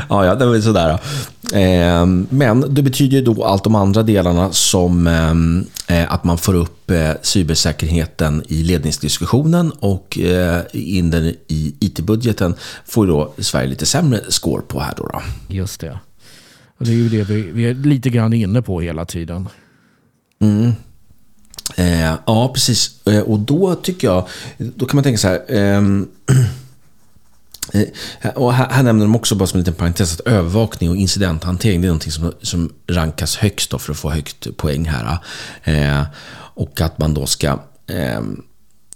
ja, 0.08 0.24
ja, 0.26 0.34
det 0.34 0.46
var 0.46 0.60
sådär. 0.60 0.98
Ehm, 1.52 2.26
Men 2.30 2.74
det 2.74 2.82
betyder 2.82 3.16
ju 3.16 3.24
då 3.24 3.44
allt 3.44 3.64
de 3.64 3.74
andra 3.74 4.02
delarna 4.02 4.52
som 4.52 5.06
ehm, 5.06 5.66
eh, 5.86 6.12
att 6.12 6.24
man 6.24 6.38
får 6.38 6.54
upp 6.54 6.90
eh, 6.90 7.10
cybersäkerheten 7.22 8.42
i 8.48 8.62
ledningsdiskussionen 8.62 9.70
och 9.70 10.18
eh, 10.18 10.62
in 10.72 11.10
den 11.10 11.24
i 11.48 11.74
IT-budgeten 11.80 12.54
får 12.86 13.06
ju 13.06 13.12
då 13.12 13.34
Sverige 13.38 13.68
lite 13.68 13.86
sämre 13.86 14.20
score 14.28 14.62
på 14.62 14.80
här 14.80 14.94
då. 14.96 15.06
då. 15.12 15.22
Just 15.48 15.80
det. 15.80 15.98
Och 16.78 16.86
det 16.86 16.90
är 16.90 16.96
ju 16.96 17.08
det 17.08 17.22
vi, 17.24 17.42
vi 17.42 17.64
är 17.64 17.74
lite 17.74 18.10
grann 18.10 18.32
inne 18.32 18.62
på 18.62 18.80
hela 18.80 19.04
tiden. 19.04 19.48
Mm. 20.40 20.72
Eh, 21.76 22.14
ja, 22.26 22.50
precis. 22.54 23.06
Eh, 23.06 23.20
och 23.20 23.38
då 23.38 23.74
tycker 23.74 24.08
jag, 24.08 24.28
då 24.58 24.86
kan 24.86 24.96
man 24.96 25.04
tänka 25.04 25.18
så 25.18 25.28
här. 25.28 25.40
eh, 27.72 28.30
och 28.30 28.52
här, 28.52 28.70
här 28.70 28.82
nämner 28.82 29.04
de 29.04 29.16
också 29.16 29.34
bara 29.34 29.46
som 29.46 29.56
en 29.56 29.60
liten 29.60 29.74
parentes 29.74 30.14
att 30.14 30.26
övervakning 30.26 30.90
och 30.90 30.96
incidenthantering 30.96 31.80
det 31.80 31.86
är 31.86 31.88
någonting 31.88 32.12
som, 32.12 32.32
som 32.42 32.72
rankas 32.86 33.36
högst 33.36 33.70
då 33.70 33.78
för 33.78 33.92
att 33.92 33.98
få 33.98 34.10
högt 34.10 34.56
poäng 34.56 34.84
här. 34.84 35.18
Eh, 35.64 36.02
och 36.54 36.80
att 36.80 36.98
man 36.98 37.14
då 37.14 37.26
ska... 37.26 37.58
ehm, 37.86 38.42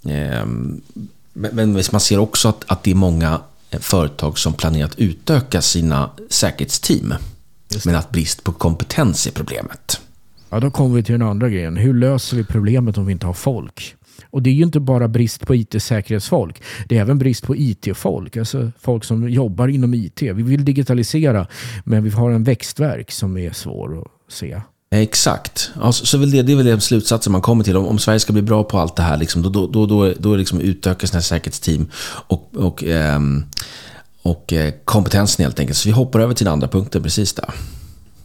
ehm, 0.04 0.80
men, 1.32 1.82
man 1.92 2.00
ser 2.00 2.18
också 2.18 2.48
att, 2.48 2.64
att 2.66 2.82
det 2.82 2.90
är 2.90 2.94
många 2.94 3.40
eh, 3.70 3.80
företag 3.80 4.38
som 4.38 4.52
planerar 4.52 4.86
att 4.86 4.98
utöka 4.98 5.62
sina 5.62 6.10
säkerhetsteam. 6.30 7.14
Men 7.84 7.94
att 7.94 8.10
brist 8.10 8.44
på 8.44 8.52
kompetens 8.52 9.26
är 9.26 9.30
problemet. 9.30 10.00
Ja, 10.50 10.60
då 10.60 10.70
kommer 10.70 10.96
vi 10.96 11.02
till 11.02 11.12
den 11.12 11.28
andra 11.28 11.48
grejen. 11.48 11.76
Hur 11.76 11.94
löser 11.94 12.36
vi 12.36 12.44
problemet 12.44 12.98
om 12.98 13.06
vi 13.06 13.12
inte 13.12 13.26
har 13.26 13.34
folk? 13.34 13.96
Och 14.30 14.42
det 14.42 14.50
är 14.50 14.54
ju 14.54 14.62
inte 14.62 14.80
bara 14.80 15.08
brist 15.08 15.46
på 15.46 15.54
IT-säkerhetsfolk. 15.54 16.62
Det 16.88 16.96
är 16.96 17.00
även 17.00 17.18
brist 17.18 17.46
på 17.46 17.56
IT-folk. 17.56 18.36
Alltså 18.36 18.72
folk 18.80 19.04
som 19.04 19.28
jobbar 19.28 19.68
inom 19.68 19.94
IT. 19.94 20.22
Vi 20.22 20.42
vill 20.42 20.64
digitalisera, 20.64 21.46
men 21.84 22.04
vi 22.04 22.10
har 22.10 22.30
en 22.30 22.44
växtverk 22.44 23.10
som 23.10 23.36
är 23.36 23.52
svår 23.52 24.00
att 24.00 24.32
se. 24.32 24.60
Exakt. 24.90 25.70
Ja, 25.80 25.92
så, 25.92 26.18
väl 26.18 26.30
det, 26.30 26.42
det 26.42 26.52
är 26.52 26.56
väl 26.56 26.66
den 26.66 26.80
slutsatsen 26.80 27.32
man 27.32 27.42
kommer 27.42 27.64
till. 27.64 27.76
Om, 27.76 27.86
om 27.86 27.98
Sverige 27.98 28.20
ska 28.20 28.32
bli 28.32 28.42
bra 28.42 28.64
på 28.64 28.78
allt 28.78 28.96
det 28.96 29.02
här, 29.02 29.16
liksom, 29.16 29.42
då, 29.42 29.48
då, 29.48 29.66
då, 29.66 29.86
då, 29.86 30.12
då 30.18 30.36
liksom 30.36 30.60
utöka 30.60 31.06
sina 31.06 31.22
säkerhetsteam 31.22 31.90
och, 32.28 32.50
och, 32.56 32.84
ehm, 32.84 33.44
och 34.22 34.52
eh, 34.52 34.74
kompetensen 34.84 35.44
helt 35.44 35.60
enkelt. 35.60 35.78
Så 35.78 35.88
vi 35.88 35.92
hoppar 35.92 36.20
över 36.20 36.34
till 36.34 36.44
den 36.44 36.52
andra 36.52 36.68
punkten 36.68 37.02
precis 37.02 37.32
där. 37.32 37.54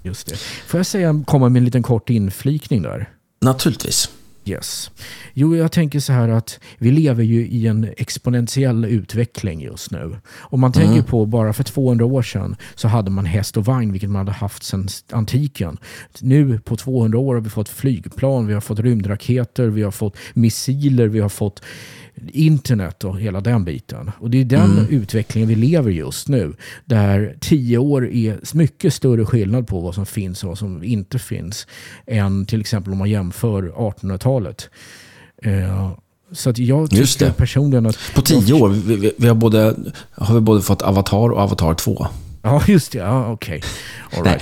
Just 0.04 0.28
det. 0.28 0.36
Får 0.68 0.80
jag 0.80 0.88
säga, 0.88 1.24
komma 1.28 1.50
med 1.50 1.60
en 1.60 1.66
liten 1.66 1.84
kort 1.84 2.10
inflikning 2.10 2.82
där? 2.82 3.10
Naturligtvis. 3.42 4.10
Yes. 4.50 4.92
Jo, 5.34 5.56
jag 5.56 5.72
tänker 5.72 6.00
så 6.00 6.14
här 6.14 6.30
att 6.30 6.60
vi 6.78 6.92
lever 6.92 7.24
ju 7.24 7.48
i 7.48 7.68
en 7.68 7.90
exponentiell 7.98 8.86
utveckling 8.86 9.62
just 9.62 9.92
nu. 9.92 10.16
Om 10.38 10.60
man 10.60 10.72
tänker 10.72 11.02
på 11.02 11.26
bara 11.26 11.54
för 11.54 11.64
200 11.64 12.06
år 12.06 12.22
sedan 12.22 12.56
så 12.76 12.88
hade 12.88 13.12
man 13.12 13.26
häst 13.26 13.58
och 13.58 13.66
vagn, 13.66 13.92
vilket 13.92 14.10
man 14.10 14.20
hade 14.20 14.32
haft 14.32 14.64
sedan 14.64 14.88
antiken. 15.12 15.78
Nu 16.22 16.60
på 16.60 16.76
200 16.76 17.20
år 17.20 17.36
har 17.36 17.42
vi 17.42 17.50
fått 17.50 17.70
flygplan, 17.70 18.48
vi 18.48 18.54
har 18.54 18.62
fått 18.62 18.80
rymdraketer, 18.80 19.68
vi 19.68 19.84
har 19.84 19.92
fått 19.92 20.18
missiler, 20.34 21.08
vi 21.08 21.20
har 21.20 21.30
fått 21.30 21.62
internet 22.34 23.04
och 23.04 23.20
hela 23.20 23.42
den 23.42 23.66
biten. 23.66 24.12
Och 24.20 24.30
det 24.30 24.42
är 24.42 24.46
den 24.46 24.72
Mm. 24.72 24.86
utvecklingen 24.90 25.50
vi 25.50 25.56
lever 25.56 25.92
just 25.92 26.28
nu. 26.28 26.54
Där 26.86 27.36
tio 27.40 27.78
år 27.78 28.08
är 28.12 28.56
mycket 28.58 28.94
större 28.94 29.26
skillnad 29.26 29.68
på 29.68 29.80
vad 29.80 29.96
som 29.96 30.06
finns 30.06 30.44
och 30.44 30.50
vad 30.50 30.58
som 30.58 30.84
inte 30.84 31.20
finns. 31.20 31.68
Än 32.08 32.46
till 32.46 32.60
exempel 32.62 32.92
om 32.94 33.00
man 33.00 33.10
jämför 33.10 33.64
1800-talet. 33.64 34.70
Eh, 35.44 35.92
så 36.32 36.50
att 36.50 36.58
jag 36.58 36.90
tycker 36.90 37.32
personligen 37.32 37.86
att... 37.86 37.98
På 38.16 38.22
tio 38.22 38.54
år, 38.54 38.70
vi, 38.70 38.96
vi, 38.96 39.12
vi 39.18 39.28
har, 39.28 39.36
både, 39.36 39.76
har 40.12 40.36
vi 40.36 40.42
både 40.42 40.62
fått 40.62 40.82
Avatar 40.82 41.30
och 41.30 41.38
Avatar 41.40 41.74
2. 41.74 42.08
Ja, 42.42 42.62
just 42.68 42.92
det. 42.92 42.98
Ja, 42.98 43.32
okej. 43.32 43.62
Nej, 44.14 44.24
right. 44.24 44.42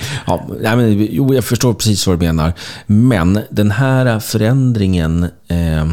ja, 0.62 0.76
men, 0.76 1.06
jo, 1.10 1.34
jag 1.34 1.44
förstår 1.44 1.74
precis 1.74 2.06
vad 2.06 2.18
du 2.18 2.26
menar. 2.26 2.52
Men 2.86 3.40
den 3.50 3.70
här 3.70 4.20
förändringen 4.20 5.22
eh, 5.48 5.88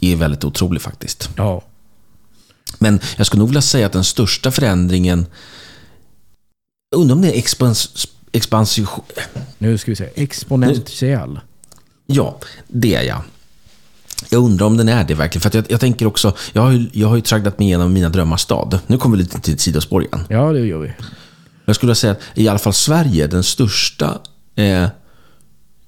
är 0.00 0.16
väldigt 0.16 0.44
otrolig 0.44 0.82
faktiskt. 0.82 1.30
Ja. 1.36 1.62
Men 2.78 3.00
jag 3.16 3.26
skulle 3.26 3.38
nog 3.38 3.48
vilja 3.48 3.62
säga 3.62 3.86
att 3.86 3.92
den 3.92 4.04
största 4.04 4.50
förändringen... 4.50 5.26
Undrar 6.96 7.16
om 7.16 7.22
det 7.22 7.36
är 7.36 7.38
expans, 7.38 8.06
expansion... 8.32 8.86
Nu 9.58 9.78
ska 9.78 9.90
vi 9.90 9.96
se. 9.96 10.08
Exponentiell. 10.14 11.40
Ja, 12.06 12.38
det 12.68 12.94
är 12.94 13.02
jag. 13.02 13.22
Jag 14.30 14.42
undrar 14.42 14.66
om 14.66 14.76
den 14.76 14.88
är 14.88 15.04
det 15.04 15.14
verkligen. 15.14 15.50
För 15.50 15.58
jag, 15.58 15.64
jag 15.68 15.80
tänker 15.80 16.06
också... 16.06 16.36
Jag 16.52 16.62
har, 16.62 16.72
ju, 16.72 16.86
jag 16.92 17.08
har 17.08 17.16
ju 17.16 17.22
tragglat 17.22 17.58
mig 17.58 17.68
igenom 17.68 17.92
mina 17.92 18.08
drömmars 18.08 18.40
stad. 18.40 18.78
Nu 18.86 18.98
kommer 18.98 19.16
vi 19.16 19.22
lite 19.22 19.40
till 19.40 19.58
sidospår 19.58 20.02
igen. 20.02 20.24
Ja, 20.28 20.52
det 20.52 20.66
gör 20.66 20.78
vi. 20.78 20.92
Jag 21.64 21.76
skulle 21.76 21.94
säga 21.94 22.12
att 22.12 22.20
i 22.34 22.48
alla 22.48 22.58
fall 22.58 22.72
Sverige, 22.72 23.26
den 23.26 23.44
största... 23.44 24.18
Eh, 24.54 24.88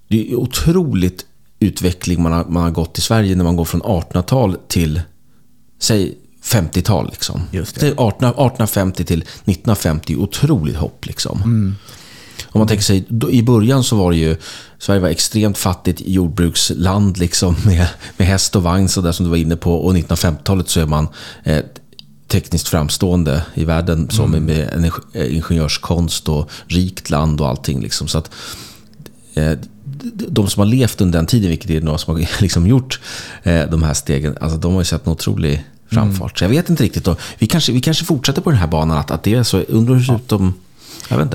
det 0.08 0.30
är 0.30 0.34
otroligt 0.34 1.26
utveckling 1.60 2.22
man 2.22 2.32
har, 2.32 2.44
man 2.44 2.62
har 2.62 2.70
gått 2.70 2.98
i 2.98 3.00
Sverige 3.00 3.36
när 3.36 3.44
man 3.44 3.56
går 3.56 3.64
från 3.64 3.82
1800-tal 3.82 4.56
till, 4.68 5.02
säg 5.80 6.14
50-tal. 6.44 7.10
Liksom. 7.10 7.40
Just 7.50 7.74
det. 7.74 7.80
Säg 7.80 7.90
18, 7.96 8.28
1850 8.28 9.04
till 9.04 9.20
1950, 9.22 10.16
otroligt 10.16 10.76
hopp. 10.76 11.06
Liksom. 11.06 11.42
Mm. 11.42 11.74
Om 12.46 12.58
man 12.58 12.68
tänker 12.68 12.84
sig, 12.84 13.04
då, 13.08 13.30
i 13.30 13.42
början 13.42 13.84
så 13.84 13.96
var 13.96 14.10
det 14.10 14.16
ju, 14.16 14.36
Sverige 14.78 15.00
var 15.00 15.08
extremt 15.08 15.58
fattigt 15.58 16.02
jordbruksland 16.06 17.18
liksom, 17.18 17.56
med, 17.64 17.88
med 18.16 18.26
häst 18.28 18.56
och 18.56 18.62
vagn, 18.62 18.88
så 18.88 19.00
där 19.00 19.12
som 19.12 19.24
du 19.24 19.30
var 19.30 19.36
inne 19.36 19.56
på. 19.56 19.74
Och 19.74 19.94
1950-talet 19.94 20.68
så 20.68 20.80
är 20.80 20.86
man 20.86 21.08
eh, 21.44 21.64
tekniskt 22.28 22.68
framstående 22.68 23.42
i 23.54 23.64
världen 23.64 24.10
som 24.10 24.34
Mm. 24.34 24.44
med 24.44 24.92
eh, 25.12 25.34
ingenjörskonst 25.36 26.28
och 26.28 26.50
rikt 26.66 27.10
land 27.10 27.40
och 27.40 27.48
allting. 27.48 27.80
Liksom. 27.80 28.08
Så 28.08 28.18
att, 28.18 28.30
eh, 29.34 29.52
de 30.28 30.48
som 30.48 30.60
har 30.60 30.66
levt 30.66 31.00
under 31.00 31.18
den 31.18 31.26
tiden, 31.26 31.48
vilket 31.50 31.70
är 31.70 31.80
några 31.80 31.98
som 31.98 32.14
har 32.14 32.28
liksom 32.42 32.66
gjort 32.66 33.00
eh, 33.42 33.62
de 33.70 33.82
här 33.82 33.94
stegen, 33.94 34.36
alltså 34.40 34.58
de 34.58 34.72
har 34.72 34.80
ju 34.80 34.84
sett 34.84 35.06
en 35.06 35.12
otrolig 35.12 35.64
framfart. 35.90 36.38
Så 36.38 36.44
jag 36.44 36.48
vet 36.48 36.70
inte 36.70 36.84
riktigt. 36.84 37.04
Då. 37.04 37.16
Vi, 37.38 37.46
kanske, 37.46 37.72
vi 37.72 37.80
kanske 37.80 38.04
fortsätter 38.04 38.42
på 38.42 38.50
den 38.50 38.58
här 38.58 38.66
banan, 38.66 38.98
att, 38.98 39.10
att 39.10 39.22
det 39.22 39.34
är 39.34 39.42
så, 39.42 39.58
undrar 39.58 39.94
hur 39.94 40.18
det 40.28 40.52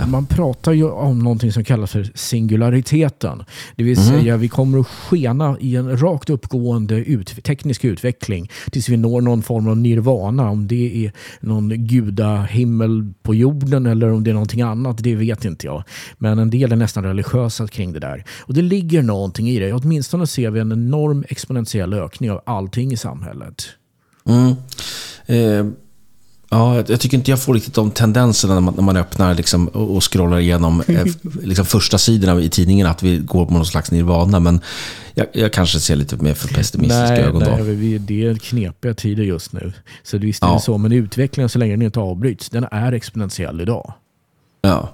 Man 0.07 0.25
pratar 0.25 0.71
ju 0.71 0.89
om 0.89 1.19
någonting 1.19 1.51
som 1.51 1.63
kallas 1.63 1.91
för 1.91 2.11
singulariteten. 2.15 3.43
Det 3.75 3.83
vill 3.83 3.97
säga 3.97 4.37
vi 4.37 4.47
kommer 4.47 4.79
att 4.79 4.87
skena 4.87 5.57
i 5.59 5.75
en 5.75 6.01
rakt 6.01 6.29
uppgående 6.29 6.95
ut, 6.95 7.43
teknisk 7.43 7.85
utveckling 7.85 8.51
tills 8.71 8.89
vi 8.89 8.97
når 8.97 9.21
någon 9.21 9.41
form 9.41 9.67
av 9.67 9.77
nirvana. 9.77 10.49
Om 10.49 10.67
det 10.67 11.05
är 11.05 11.11
någon 11.39 11.69
gudahimmel 11.69 13.13
på 13.23 13.35
jorden 13.35 13.85
eller 13.85 14.11
om 14.11 14.23
det 14.23 14.31
är 14.31 14.33
någonting 14.33 14.61
annat, 14.61 14.97
det 14.97 15.15
vet 15.15 15.45
inte 15.45 15.65
jag. 15.65 15.83
Men 16.17 16.39
en 16.39 16.49
del 16.49 16.71
är 16.71 16.75
nästan 16.75 17.03
religiösa 17.03 17.67
kring 17.67 17.93
det 17.93 17.99
där. 17.99 18.23
Och 18.41 18.53
det 18.53 18.61
ligger 18.61 19.01
någonting 19.01 19.49
i 19.49 19.59
det. 19.59 19.73
Åtminstone 19.73 20.27
ser 20.27 20.51
vi 20.51 20.59
en 20.59 20.71
enorm 20.71 21.23
exponentiell 21.29 21.93
ökning 21.93 22.31
av 22.31 22.41
allting 22.45 22.91
i 22.91 22.97
samhället. 22.97 23.63
Mm. 24.25 24.55
Eh, 25.25 25.73
ja, 26.53 26.83
jag 26.87 26.99
tycker 26.99 27.17
inte 27.17 27.31
jag 27.31 27.41
får 27.41 27.53
riktigt 27.53 27.73
de 27.73 27.91
tendenserna 27.91 28.53
när 28.53 28.61
man, 28.61 28.73
när 28.73 28.83
man 28.83 28.97
öppnar 28.97 29.35
liksom, 29.35 29.67
och, 29.67 30.13
scrollar 30.13 30.39
igenom 30.39 30.83
eh, 30.87 31.05
liksom 31.43 31.65
första 31.65 31.97
sidorna 31.97 32.41
i 32.41 32.49
tidningen 32.49 32.87
att 32.87 33.03
vi 33.03 33.17
går 33.17 33.45
på 33.45 33.53
någon 33.53 33.65
slags 33.65 33.91
nirvana. 33.91 34.39
Men 34.39 34.61
jag, 35.13 35.27
jag 35.33 35.53
kanske 35.53 35.79
ser 35.79 35.95
lite 35.95 36.15
mer 36.15 36.33
för 36.33 36.47
pessimistiska 36.47 37.09
Nej, 37.09 37.21
ögon 37.21 37.43
då. 37.43 37.49
nej 37.51 37.63
vi, 37.63 37.97
det 37.97 38.25
är 38.25 38.35
knepiga 38.35 38.93
tider 38.93 39.23
just 39.23 39.53
nu. 39.53 39.73
Så 40.03 40.17
det 40.17 40.25
visst 40.25 40.43
är 40.43 40.47
Ja. 40.47 40.53
det 40.53 40.59
så, 40.61 40.77
men 40.77 40.91
utvecklingen 40.91 41.49
så 41.49 41.59
länge 41.59 41.73
den 41.73 41.81
inte 41.81 41.99
avbryts, 41.99 42.49
den 42.49 42.65
är 42.71 42.91
exponentiell 42.91 43.61
idag. 43.61 43.93
Ja. 44.61 44.89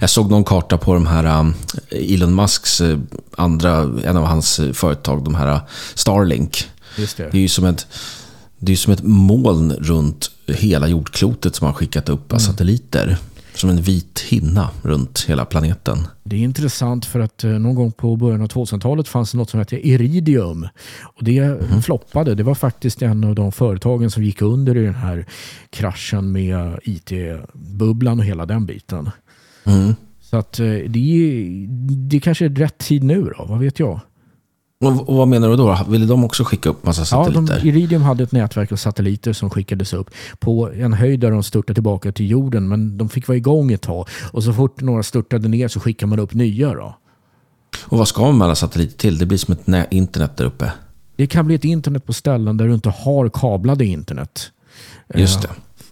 Jag 0.00 0.10
såg 0.10 0.30
någon 0.30 0.44
karta 0.44 0.78
på 0.78 0.94
de 0.94 1.06
här 1.06 1.40
um, 1.40 1.54
Elon 1.90 2.34
Musks 2.34 2.80
eh, 2.80 2.98
andra, 3.36 3.90
en 4.04 4.16
av 4.16 4.24
hans 4.24 4.60
företag, 4.72 5.24
de 5.24 5.34
här 5.34 5.52
uh, 5.54 5.60
Starlink. 5.94 6.68
Just 6.96 7.16
det. 7.16 7.28
Det 7.32 7.38
är 7.38 7.42
ju 7.42 7.48
som 7.48 7.64
ett, 7.64 7.86
det 8.58 8.72
är 8.72 8.76
som 8.76 8.92
ett 8.92 9.02
moln 9.02 9.72
runt 9.72 10.30
hela 10.54 10.88
jordklotet 10.88 11.54
som 11.54 11.66
har 11.66 11.74
skickat 11.74 12.08
upp 12.08 12.32
Mm. 12.32 12.40
satelliter. 12.40 13.16
Som 13.54 13.70
en 13.70 13.82
vit 13.82 14.20
hinna 14.28 14.70
runt 14.82 15.24
hela 15.28 15.44
planeten. 15.44 15.98
Det 16.24 16.36
är 16.36 16.40
intressant 16.40 17.06
för 17.06 17.20
att 17.20 17.44
eh, 17.44 17.50
någon 17.50 17.74
gång 17.74 17.92
på 17.92 18.16
början 18.16 18.42
av 18.42 18.46
2000-talet 18.48 19.08
fanns 19.08 19.32
det 19.32 19.38
något 19.38 19.50
som 19.50 19.58
hette 19.60 19.88
Iridium. 19.88 20.68
Och 21.02 21.24
det 21.24 21.40
Mhm. 21.70 21.82
floppade. 21.82 22.34
Det 22.34 22.42
var 22.42 22.54
faktiskt 22.54 23.02
en 23.02 23.24
av 23.24 23.34
de 23.34 23.52
företagen 23.52 24.10
som 24.10 24.24
gick 24.24 24.42
under 24.42 24.76
i 24.76 24.84
den 24.84 24.94
här 24.94 25.26
kraschen 25.70 26.32
med 26.32 26.78
IT-bubblan 26.82 28.18
och 28.18 28.24
hela 28.24 28.46
den 28.46 28.66
biten. 28.66 29.10
Mm. 29.64 29.94
Så 30.20 30.36
att 30.36 30.60
eh, 30.60 30.66
det, 30.88 31.46
det 32.08 32.20
kanske 32.20 32.44
är 32.44 32.48
rätt 32.48 32.78
tid 32.78 33.04
nu 33.04 33.32
då, 33.38 33.44
vad 33.48 33.58
vet 33.58 33.78
jag? 33.78 34.00
Och, 34.84 35.08
och 35.08 35.16
vad 35.16 35.28
menar 35.28 35.48
du 35.48 35.56
då? 35.56 35.78
Ville 35.88 36.06
de 36.06 36.24
också 36.24 36.44
skicka 36.44 36.68
upp 36.68 36.84
massa 36.84 37.16
Ja, 37.16 37.24
de, 37.28 37.46
satelliter? 37.46 37.66
Iridium 37.66 38.02
hade 38.02 38.22
ett 38.24 38.32
nätverk 38.32 38.72
av 38.72 38.76
satelliter 38.76 39.32
som 39.32 39.50
skickades 39.50 39.92
upp 39.92 40.10
på 40.38 40.70
en 40.72 40.92
höjd 40.92 41.20
där 41.20 41.30
de 41.30 41.42
störtade 41.42 41.74
tillbaka 41.74 42.12
till 42.12 42.30
jorden. 42.30 42.68
Men 42.68 42.98
de 42.98 43.08
fick 43.08 43.28
vara 43.28 43.36
igång 43.38 43.72
ett 43.72 43.82
tag. 43.82 44.08
Och 44.32 44.44
så 44.44 44.52
fort 44.52 44.80
några 44.80 45.02
störtade 45.02 45.48
ner 45.48 45.68
så 45.68 45.80
skickar 45.80 46.06
man 46.06 46.18
upp 46.18 46.34
nya. 46.34 46.74
Då. 46.74 46.96
Och 47.84 47.98
vad 47.98 48.08
ska 48.08 48.22
man 48.22 48.38
med 48.38 48.44
alla 48.44 48.54
satelliter 48.54 48.98
till? 48.98 49.18
Det 49.18 49.26
blir 49.26 49.38
som 49.38 49.54
ett 49.54 49.86
internet 49.92 50.36
där 50.36 50.44
uppe. 50.44 50.72
Det 51.16 51.26
kan 51.26 51.46
bli 51.46 51.54
ett 51.54 51.64
internet 51.64 52.06
på 52.06 52.12
ställen 52.12 52.56
där 52.56 52.68
du 52.68 52.74
inte 52.74 52.90
har 52.90 53.28
kablade 53.28 53.84
internet. 53.84 54.50
Just 55.14 55.36
Eh, 55.36 55.42
det. 55.42 55.48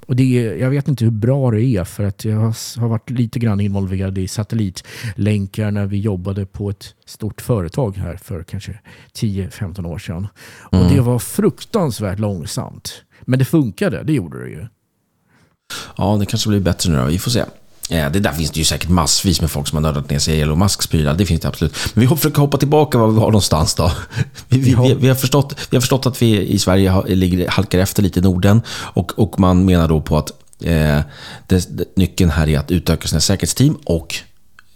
Och 0.09 0.17
det 0.17 0.39
är, 0.47 0.57
jag 0.57 0.71
vet 0.71 0.89
inte 0.89 1.05
hur 1.05 1.11
bra 1.11 1.51
det 1.51 1.63
är 1.63 1.85
för 1.85 2.05
att 2.05 2.25
jag 2.25 2.37
har 2.77 2.89
varit 2.89 3.11
lite 3.11 3.39
grann 3.39 3.61
involverad 3.61 4.19
i 4.19 4.29
satellitlänkar 4.29 5.71
när 5.71 5.87
vi 5.87 5.99
jobbade 6.01 6.47
på 6.47 6.71
ett 6.71 6.95
stort 7.07 7.41
företag 7.41 7.97
här 7.97 8.17
för 8.17 8.43
kanske 8.43 8.79
10-15 9.15 9.87
år 9.87 9.99
sedan. 9.99 10.27
Och 10.61 10.79
Mm. 10.79 10.95
det 10.95 11.01
var 11.01 11.19
fruktansvärt 11.19 12.19
långsamt. 12.19 13.05
Men 13.21 13.39
det 13.39 13.45
funkade, 13.45 14.03
det 14.03 14.13
gjorde 14.13 14.43
det 14.45 14.51
ju. 14.51 14.67
Ja, 15.97 16.17
det 16.21 16.27
kanske 16.27 16.49
blir 16.49 16.61
bättre 16.61 16.93
nu 16.93 16.99
då. 16.99 17.05
Vi 17.05 17.19
får 17.19 17.31
se. 17.31 17.45
Ja, 17.91 18.09
det 18.09 18.21
där 18.21 18.33
finns 18.33 18.51
det 18.51 18.59
ju 18.59 18.65
säkert 18.65 18.89
massvis 18.89 19.41
med 19.41 19.51
folk 19.51 19.69
som 19.69 19.77
har 19.77 19.83
nördat 19.83 20.11
ner 20.11 20.19
sig 20.19 20.39
i 20.39 20.41
Elon 20.41 20.59
Musks 20.59 20.87
prylar. 20.87 21.15
Det 21.15 21.27
finns 21.27 21.41
det 21.41 21.49
absolut. 21.49 21.77
Men 21.95 22.09
vi 22.09 22.17
försöker 22.17 22.41
hoppa 22.41 22.59
tillbaka 22.59 22.99
var 22.99 23.09
vi 23.09 23.15
var 23.15 23.27
någonstans 23.27 23.75
då. 23.75 23.93
Vi, 24.49 24.59
vi, 24.59 24.75
vi, 24.75 24.95
vi, 24.95 25.09
har, 25.09 25.15
förstått, 25.15 25.55
vi 25.71 25.77
har 25.77 25.81
förstått 25.81 26.07
att 26.07 26.23
vi 26.23 26.47
i 26.47 26.59
Sverige 26.59 26.91
har, 26.91 27.07
ligger, 27.07 27.49
halkar 27.49 27.79
efter 27.79 28.03
lite 28.03 28.19
i 28.19 28.23
Norden. 28.23 28.63
Och, 28.69 29.19
och 29.19 29.41
man 29.41 29.65
menar 29.65 29.89
då 29.89 30.01
på 30.01 30.19
att 30.19 30.31
eh, 30.63 31.01
det, 31.47 31.77
det, 31.77 31.97
nyckeln 31.97 32.31
här 32.31 32.49
är 32.49 32.59
att 32.59 32.71
utöka 32.71 33.09
sina 33.09 33.21
säkerhetsteam 33.21 33.79
och 33.85 34.15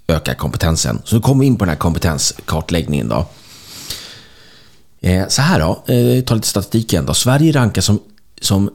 öka 0.07 0.35
kompetensen. 0.35 1.03
Så 1.05 1.15
nu 1.15 1.21
kommer 1.21 1.41
vi 1.41 1.47
in 1.47 1.57
på 1.57 1.65
den 1.65 1.69
här 1.69 1.79
kompetenskartläggningen 1.79 3.09
då. 3.09 3.27
Eh, 5.01 5.29
så 5.29 5.43
här 5.43 5.61
då, 5.61 5.93
eh, 5.95 6.25
ta 6.25 6.35
lite 6.35 6.49
statistik 6.49 6.93
igen 6.93 7.07
då. 7.07 7.15
Sverige 7.15 7.53
rankas 7.53 7.85
som, 7.85 8.01
som 8.41 8.69
eh, 8.69 8.73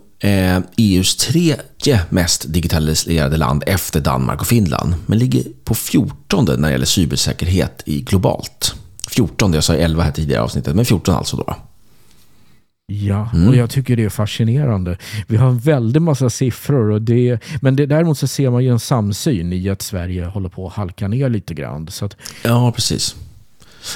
EUs 0.77 1.15
tredje 1.15 2.01
mest 2.09 2.53
digitaliserade 2.53 3.37
land 3.37 3.63
efter 3.67 3.99
Danmark 3.99 4.41
och 4.41 4.47
Finland. 4.47 4.95
Men 5.05 5.19
ligger 5.19 5.43
på 5.63 5.75
14 5.75 6.45
när 6.45 6.55
det 6.57 6.71
gäller 6.71 6.85
cybersäkerhet 6.85 7.83
i 7.85 8.01
globalt. 8.01 8.75
14, 9.09 9.53
jag 9.53 9.63
sa 9.63 9.73
11 9.75 10.03
här 10.03 10.11
tidigare 10.11 10.41
avsnittet, 10.41 10.75
men 10.75 10.85
14 10.85 11.15
alltså 11.15 11.37
då. 11.37 11.55
Ja, 12.93 13.29
Mm. 13.33 13.47
och 13.47 13.55
jag 13.55 13.69
tycker 13.69 13.95
det 13.95 14.03
är 14.03 14.09
fascinerande. 14.09 14.97
Vi 15.27 15.37
har 15.37 15.47
en 15.47 15.59
väldig 15.59 16.01
massa 16.01 16.29
siffror. 16.29 16.91
Och 16.91 17.01
det, 17.01 17.39
men 17.61 17.75
det, 17.75 17.85
däremot 17.85 18.17
så 18.17 18.27
ser 18.27 18.49
man 18.49 18.63
ju 18.63 18.69
en 18.71 18.79
samsyn 18.79 19.53
i 19.53 19.69
att 19.69 19.81
Sverige 19.81 20.25
håller 20.25 20.49
på 20.49 20.67
att 20.67 20.73
halka 20.73 21.07
ner 21.07 21.29
lite 21.29 21.53
grann. 21.53 21.87
Så 21.87 22.05
att, 22.05 22.17
Ja, 22.43 22.71
precis. 22.71 23.15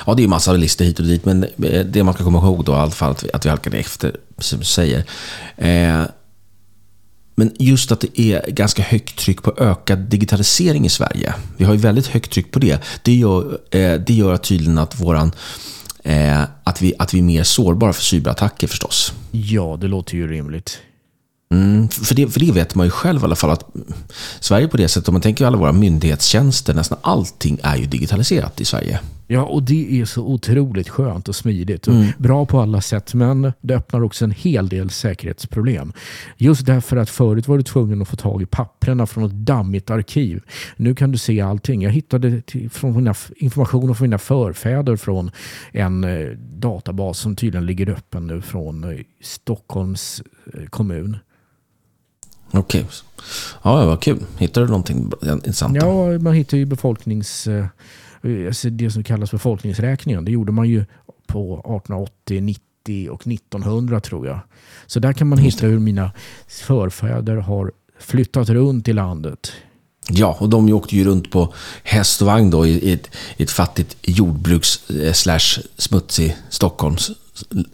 Ja, 0.05 0.13
det 0.13 0.19
är 0.19 0.23
ju 0.23 0.29
massa 0.29 0.53
listor 0.53 0.85
hit 0.85 0.99
och 0.99 1.05
dit, 1.05 1.25
men 1.25 1.43
eh, 1.43 1.85
det 1.85 2.03
man 2.03 2.13
ska 2.13 2.23
komma 2.23 2.39
ihåg 2.39 2.65
då 2.65 2.71
i 2.71 2.75
alla 2.75 2.91
fall 2.91 3.11
att 3.11 3.23
vi, 3.23 3.29
att 3.33 3.45
vi 3.45 3.49
halkade 3.49 3.77
efter, 3.77 4.15
precis 4.35 4.49
som 4.49 4.59
du 4.59 4.65
säger. 4.65 5.03
Eh, 5.57 6.03
men 7.35 7.51
just 7.59 7.91
att 7.91 7.99
det 7.99 8.19
är 8.19 8.51
ganska 8.51 8.83
högt 8.83 9.19
tryck 9.19 9.43
på 9.43 9.53
ökad 9.57 9.99
digitalisering 9.99 10.85
i 10.85 10.89
Sverige. 10.89 11.33
Vi 11.57 11.65
har 11.65 11.73
ju 11.73 11.79
väldigt 11.79 12.07
högt 12.07 12.31
tryck 12.31 12.51
på 12.51 12.59
det. 12.59 12.83
Det 13.01 13.13
gör, 13.13 13.59
eh, 13.71 13.93
det 13.93 14.13
gör 14.13 14.37
tydligen 14.37 14.77
att, 14.77 14.99
våran, 14.99 15.31
eh, 16.03 16.41
att, 16.63 16.81
vi, 16.81 16.93
att 16.99 17.13
vi 17.13 17.19
är 17.19 17.23
mer 17.23 17.43
sårbara 17.43 17.93
för 17.93 18.03
cyberattacker 18.03 18.67
förstås. 18.67 19.13
ja, 19.31 19.77
det 19.81 19.87
låter 19.87 20.15
ju 20.15 20.27
rimligt. 20.27 20.79
Mm, 21.51 21.89
för, 21.89 22.15
det, 22.15 22.27
för 22.27 22.39
det 22.39 22.51
vet 22.51 22.75
man 22.75 22.87
ju 22.87 22.91
själv 22.91 23.21
i 23.21 23.23
alla 23.23 23.35
fall 23.35 23.49
att 23.49 23.65
Sverige 24.39 24.67
på 24.67 24.77
det 24.77 24.87
sättet, 24.87 25.07
om 25.07 25.13
man 25.13 25.21
tänker 25.21 25.45
alla 25.45 25.57
våra 25.57 25.71
myndighetstjänster, 25.71 26.73
nästan 26.73 26.97
allting 27.01 27.59
är 27.63 27.75
ju 27.75 27.85
digitaliserat 27.85 28.61
i 28.61 28.65
Sverige. 28.65 28.99
Ja, 29.27 29.43
och 29.43 29.63
det 29.63 30.01
är 30.01 30.05
så 30.05 30.21
otroligt 30.21 30.89
skönt 30.89 31.29
och 31.29 31.35
smidigt. 31.35 31.87
Och 31.87 31.93
mm. 31.93 32.07
Bra 32.17 32.45
på 32.45 32.59
alla 32.59 32.81
sätt, 32.81 33.13
men 33.13 33.53
det 33.61 33.75
öppnar 33.75 34.03
också 34.03 34.25
en 34.25 34.31
hel 34.31 34.69
del 34.69 34.89
säkerhetsproblem. 34.89 35.93
Just 36.37 36.65
därför 36.65 36.97
att 36.97 37.09
förut 37.09 37.47
var 37.47 37.57
du 37.57 37.63
tvungen 37.63 38.01
att 38.01 38.07
få 38.07 38.15
tag 38.15 38.41
i 38.41 38.45
papperna 38.45 39.07
från 39.07 39.23
ett 39.23 39.31
dammigt 39.31 39.89
arkiv. 39.89 40.41
Nu 40.75 40.95
kan 40.95 41.11
du 41.11 41.17
se 41.17 41.41
allting. 41.41 41.81
Jag 41.81 41.91
hittade 41.91 42.41
från 42.71 42.95
mina, 42.95 43.15
information 43.35 43.95
från 43.95 44.05
mina 44.05 44.17
förfäder 44.17 44.95
från 44.95 45.31
en 45.71 46.03
eh, 46.03 46.27
databas 46.37 47.19
som 47.19 47.35
tydligen 47.35 47.65
ligger 47.65 47.89
öppen 47.89 48.27
nu 48.27 48.41
från 48.41 48.83
eh, 48.83 48.99
Stockholms 49.21 50.23
eh, 50.53 50.65
kommun. 50.65 51.17
Okej. 52.51 52.81
Okay. 52.81 52.83
Ja, 53.63 53.85
vad 53.85 54.01
kul. 54.01 54.19
Hittade 54.37 54.65
du 54.65 54.69
någonting 54.69 55.11
intressant? 55.21 55.75
Ja, 55.75 56.19
man 56.19 56.33
hittar 56.33 56.57
ju 56.57 56.65
befolknings 56.65 57.47
Eh, 58.23 58.47
alltså 58.47 58.69
det 58.69 58.91
som 58.91 59.03
kallas 59.03 59.31
befolkningsräkningen. 59.31 60.25
Det 60.25 60.31
gjorde 60.31 60.51
man 60.51 60.69
ju 60.69 60.85
på 61.27 61.53
1880, 61.53 62.41
90 62.41 63.09
och 63.09 63.27
1900 63.27 63.99
tror 63.99 64.27
jag. 64.27 64.39
Så 64.87 64.99
där 64.99 65.13
kan 65.13 65.27
man 65.27 65.37
hitta 65.37 65.65
hur 65.65 65.79
mina 65.79 66.11
förfäder 66.47 67.35
har 67.35 67.71
flyttat 67.99 68.49
runt 68.49 68.87
i 68.87 68.93
landet. 68.93 69.51
Ja, 70.09 70.37
och 70.39 70.49
de 70.49 70.73
åkte 70.73 70.95
ju 70.95 71.03
runt 71.03 71.31
på 71.31 71.53
häst 71.83 72.21
och 72.21 72.27
vagn 72.27 72.49
då 72.49 72.65
i 72.65 72.93
ett, 72.93 73.09
i 73.37 73.43
ett 73.43 73.51
fattigt 73.51 73.97
jordbruks 74.01 74.89
eh, 74.89 75.13
slash 75.13 75.61
smutsig 75.77 76.37
Stockholms 76.49 77.11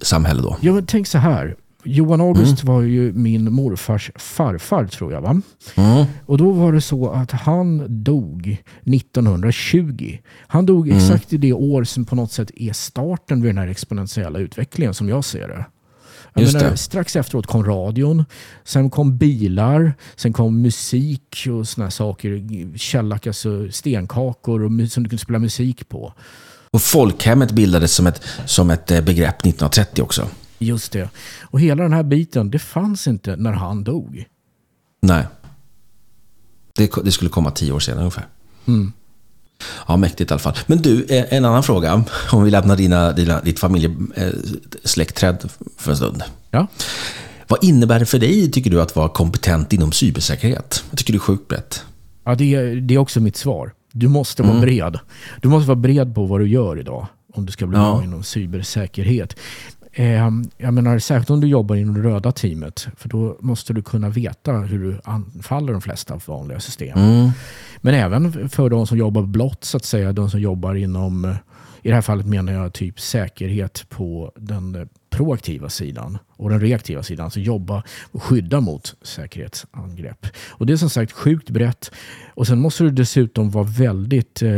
samhälle 0.02 0.42
då. 0.42 0.58
Ja, 0.62 0.74
men 0.74 0.86
tänk 0.86 1.08
så 1.08 1.18
här. 1.18 1.56
Johan 1.88 2.22
August 2.22 2.64
mm. 2.64 2.74
var 2.74 2.82
ju 2.82 3.14
min 3.14 3.54
morfars 3.54 4.12
farfar 4.16 4.88
tror 4.88 5.14
jag. 5.14 5.22
Va? 5.22 5.42
Mm. 5.76 6.06
Och 6.26 6.38
då 6.38 6.52
var 6.52 6.74
det 6.74 6.82
så 6.82 7.10
att 7.10 7.32
han 7.32 7.86
dog 8.04 8.64
1920. 8.86 10.18
Han 10.48 10.66
dog 10.66 10.88
mm. 10.88 10.98
exakt 10.98 11.34
i 11.34 11.38
det 11.38 11.54
år 11.54 11.84
som 11.84 12.06
på 12.06 12.16
något 12.16 12.32
sätt 12.32 12.52
är 12.56 12.74
starten 12.74 13.42
vid 13.42 13.50
den 13.50 13.58
här 13.58 13.68
exponentiella 13.68 14.40
utvecklingen 14.40 14.94
som 14.94 15.10
jag 15.10 15.26
ser 15.26 15.48
det. 15.48 15.66
Jag 16.34 16.54
menar, 16.54 16.76
strax 16.76 17.16
efteråt 17.16 17.48
kom 17.48 17.66
radion, 17.66 18.26
sen 18.64 18.90
kom 18.90 19.18
bilar, 19.18 19.94
sen 20.16 20.34
kom 20.34 20.62
musik 20.62 21.48
och 21.52 21.68
såna 21.68 21.92
saker. 21.92 22.44
Källack, 22.78 23.28
alltså 23.28 23.72
stenkakor 23.72 24.64
och 24.64 24.90
som 24.92 25.04
du 25.04 25.10
kunde 25.10 25.24
spela 25.24 25.40
musik 25.40 25.90
på. 25.90 26.14
Och 26.72 26.82
folkhemmet 26.82 27.52
bildades 27.52 27.94
som 27.94 28.08
ett, 28.08 28.22
som 28.46 28.70
ett 28.70 28.92
eh, 28.92 29.02
begrepp 29.02 29.40
1930 29.40 30.02
också. 30.04 30.28
Just 30.58 30.92
det. 30.92 31.10
Och 31.42 31.60
hela 31.60 31.84
den 31.84 31.94
här 31.94 32.04
biten, 32.04 32.52
det 32.52 32.60
fanns 32.60 33.08
inte 33.08 33.36
när 33.36 33.54
han 33.54 33.84
dog. 33.84 34.26
Nej. 35.02 35.26
Det, 36.76 36.92
det 37.04 37.12
skulle 37.12 37.30
komma 37.30 37.52
tio 37.52 37.72
år 37.72 37.80
senare 37.80 38.02
ungefär. 38.02 38.28
Mm. 38.68 38.92
Ja, 39.88 39.98
mäktigt 39.98 40.32
i 40.32 40.34
alla 40.34 40.40
fall. 40.40 40.56
Men 40.68 40.78
du, 40.78 41.04
eh, 41.04 41.26
en 41.30 41.46
annan 41.46 41.64
fråga. 41.64 42.04
Om 42.32 42.44
vi 42.44 42.52
lämnar 42.52 42.76
dina, 42.76 43.12
dina, 43.12 43.42
ditt 43.42 43.60
familjesläktträd 43.60 45.38
eh, 45.44 45.50
för 45.78 45.92
en 45.92 45.98
stund. 45.98 46.24
Ja. 46.52 46.68
Vad 47.48 47.64
innebär 47.64 48.00
det 48.00 48.06
för 48.06 48.20
dig, 48.20 48.52
tycker 48.52 48.70
du, 48.70 48.82
att 48.82 48.96
vara 48.96 49.10
kompetent 49.10 49.74
inom 49.74 49.92
cybersäkerhet? 49.92 50.84
Jag 50.90 50.98
tycker 50.98 51.14
det 51.14 51.18
är 51.18 51.20
sjukt 51.20 51.48
brett. 51.48 51.84
Ja, 52.24 52.36
det 52.36 52.56
är, 52.56 52.76
det 52.76 52.94
är 52.94 52.98
också 52.98 53.20
mitt 53.20 53.38
svar. 53.38 53.74
Du 53.92 54.08
måste 54.08 54.44
vara 54.44 54.52
mm. 54.52 54.62
bred. 54.62 55.00
Du 55.42 55.48
måste 55.48 55.68
vara 55.68 55.76
bred 55.76 56.16
på 56.16 56.26
vad 56.26 56.40
du 56.40 56.48
gör 56.48 56.80
idag 56.80 57.08
om 57.34 57.46
du 57.46 57.52
ska 57.52 57.68
bli 57.68 57.78
bra 57.78 58.04
inom 58.04 58.24
cybersäkerhet. 58.24 59.36
Eh, 60.00 60.30
jag 60.58 60.74
menar, 60.74 61.00
särskilt 61.00 61.30
om 61.30 61.42
du 61.42 61.48
jobbar 61.48 61.76
inom 61.76 61.96
det 61.96 62.02
röda 62.02 62.32
teamet. 62.32 62.88
För 62.98 63.10
då 63.10 63.38
måste 63.40 63.74
du 63.74 63.82
kunna 63.82 64.10
veta 64.10 64.52
hur 64.54 64.80
du 64.80 65.00
anfaller 65.04 65.74
de 65.74 65.82
flesta 65.82 66.20
vanliga 66.26 66.60
system. 66.60 67.00
Mm. 67.00 67.30
Men 67.78 67.94
även 67.94 68.50
för 68.50 68.70
de 68.70 68.88
som 68.88 68.98
jobbar 68.98 69.22
blått, 69.22 69.64
så 69.64 69.78
att 69.78 69.86
säga. 69.86 70.14
De 70.14 70.30
som 70.30 70.40
jobbar 70.40 70.76
inom, 70.76 71.36
i 71.82 71.88
det 71.88 71.94
här 71.94 72.02
fallet 72.02 72.26
menar 72.26 72.54
jag 72.54 72.74
typ 72.74 73.00
säkerhet 73.00 73.86
på 73.90 74.32
den 74.36 74.90
proaktiva 75.10 75.70
sidan 75.70 76.18
och 76.30 76.50
den 76.50 76.62
reaktiva 76.62 77.04
sidan. 77.04 77.24
Alltså 77.24 77.40
jobba 77.40 77.84
och 78.12 78.24
skydda 78.24 78.60
mot 78.60 78.96
säkerhetsangrepp. 79.02 80.26
Och 80.50 80.66
det 80.66 80.74
är 80.74 80.78
som 80.78 80.90
sagt 80.90 81.12
sjukt 81.12 81.50
brett. 81.50 81.92
Och 82.34 82.48
sen 82.48 82.60
måste 82.60 82.84
du 82.84 82.90
dessutom 82.90 83.52
vara 83.52 83.64
väldigt 83.64 84.42
eh, 84.42 84.50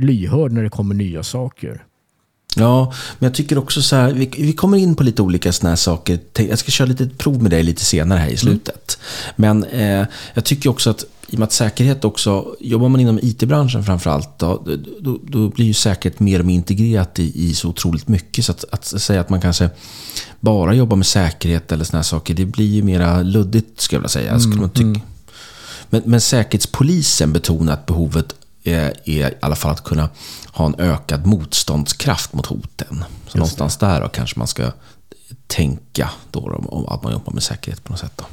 lyhörd 0.00 0.52
när 0.52 0.62
det 0.62 0.70
kommer 0.70 0.94
nya 0.94 1.22
saker. 1.22 1.82
Ja, 2.58 2.92
men 3.18 3.26
jag 3.26 3.34
tycker 3.34 3.58
också 3.58 3.82
så 3.82 3.96
här, 3.96 4.12
vi, 4.12 4.30
vi 4.38 4.52
kommer 4.52 4.78
in 4.78 4.96
på 4.96 5.02
lite 5.02 5.22
olika 5.22 5.52
sådana 5.52 5.70
här 5.70 5.76
saker. 5.76 6.18
Jag 6.32 6.58
ska 6.58 6.70
köra 6.70 6.88
lite 6.88 7.08
prov 7.08 7.42
med 7.42 7.50
dig 7.50 7.62
lite 7.62 7.84
senare 7.84 8.18
här 8.18 8.26
i 8.26 8.30
mm. 8.30 8.38
slutet. 8.38 8.98
Mm. 9.36 9.58
Men 9.60 9.70
eh, 9.70 10.06
jag 10.34 10.44
tycker 10.44 10.70
också 10.70 10.90
att 10.90 11.04
i 11.28 11.34
och 11.34 11.38
med 11.38 11.46
att 11.46 11.52
säkerhet 11.52 12.04
också, 12.04 12.56
jobbar 12.60 12.88
man 12.88 13.00
inom 13.00 13.18
IT-branschen 13.22 13.84
framförallt, 13.84 14.38
då, 14.38 14.62
då, 15.00 15.18
då 15.22 15.48
blir 15.48 15.66
ju 15.66 15.74
säkerhet 15.74 16.20
mer 16.20 16.38
och 16.40 16.46
mer 16.46 16.54
integrerat 16.54 17.18
i, 17.18 17.48
i 17.48 17.54
så 17.54 17.68
otroligt 17.68 18.08
mycket. 18.08 18.44
Så 18.44 18.52
att, 18.52 18.64
att, 18.70 18.84
säga 18.84 19.20
att 19.20 19.28
man 19.28 19.40
kanske 19.40 19.70
bara 20.40 20.74
jobbar 20.74 20.96
med 20.96 21.06
säkerhet 21.06 21.72
eller 21.72 21.84
sådana 21.84 21.98
här 21.98 22.04
saker, 22.04 22.34
det 22.34 22.44
blir 22.44 22.66
ju 22.66 22.82
mera 22.82 23.22
luddigt 23.22 23.80
skulle 23.80 23.96
jag 23.96 24.00
vilja 24.00 24.08
säga. 24.08 24.40
Skulle 24.40 24.60
man 24.60 24.70
tycka. 24.70 24.86
Mm. 24.86 25.00
Men, 25.90 26.02
men 26.04 26.20
Säkerhetspolisen 26.20 27.32
betonat 27.32 27.86
behovet 27.86 28.34
är, 28.66 29.08
i 29.08 29.30
alla 29.40 29.56
fall 29.56 29.72
att 29.72 29.84
kunna 29.84 30.08
ha 30.52 30.66
en 30.66 30.74
ökad 30.78 31.26
motståndskraft 31.26 32.32
mot 32.32 32.46
hoten. 32.46 33.04
Så 33.28 33.38
någonstans 33.38 33.76
där 33.76 34.00
då 34.00 34.08
kanske 34.08 34.38
man 34.38 34.48
ska 34.48 34.72
tänka 35.46 36.10
då 36.30 36.60
om 36.68 36.86
att 36.86 37.02
man 37.02 37.12
jobbar 37.12 37.32
med 37.32 37.42
säkerhet 37.42 37.84
på 37.84 37.92
något 37.92 38.00
sätt. 38.00 38.12
Då. 38.16 38.24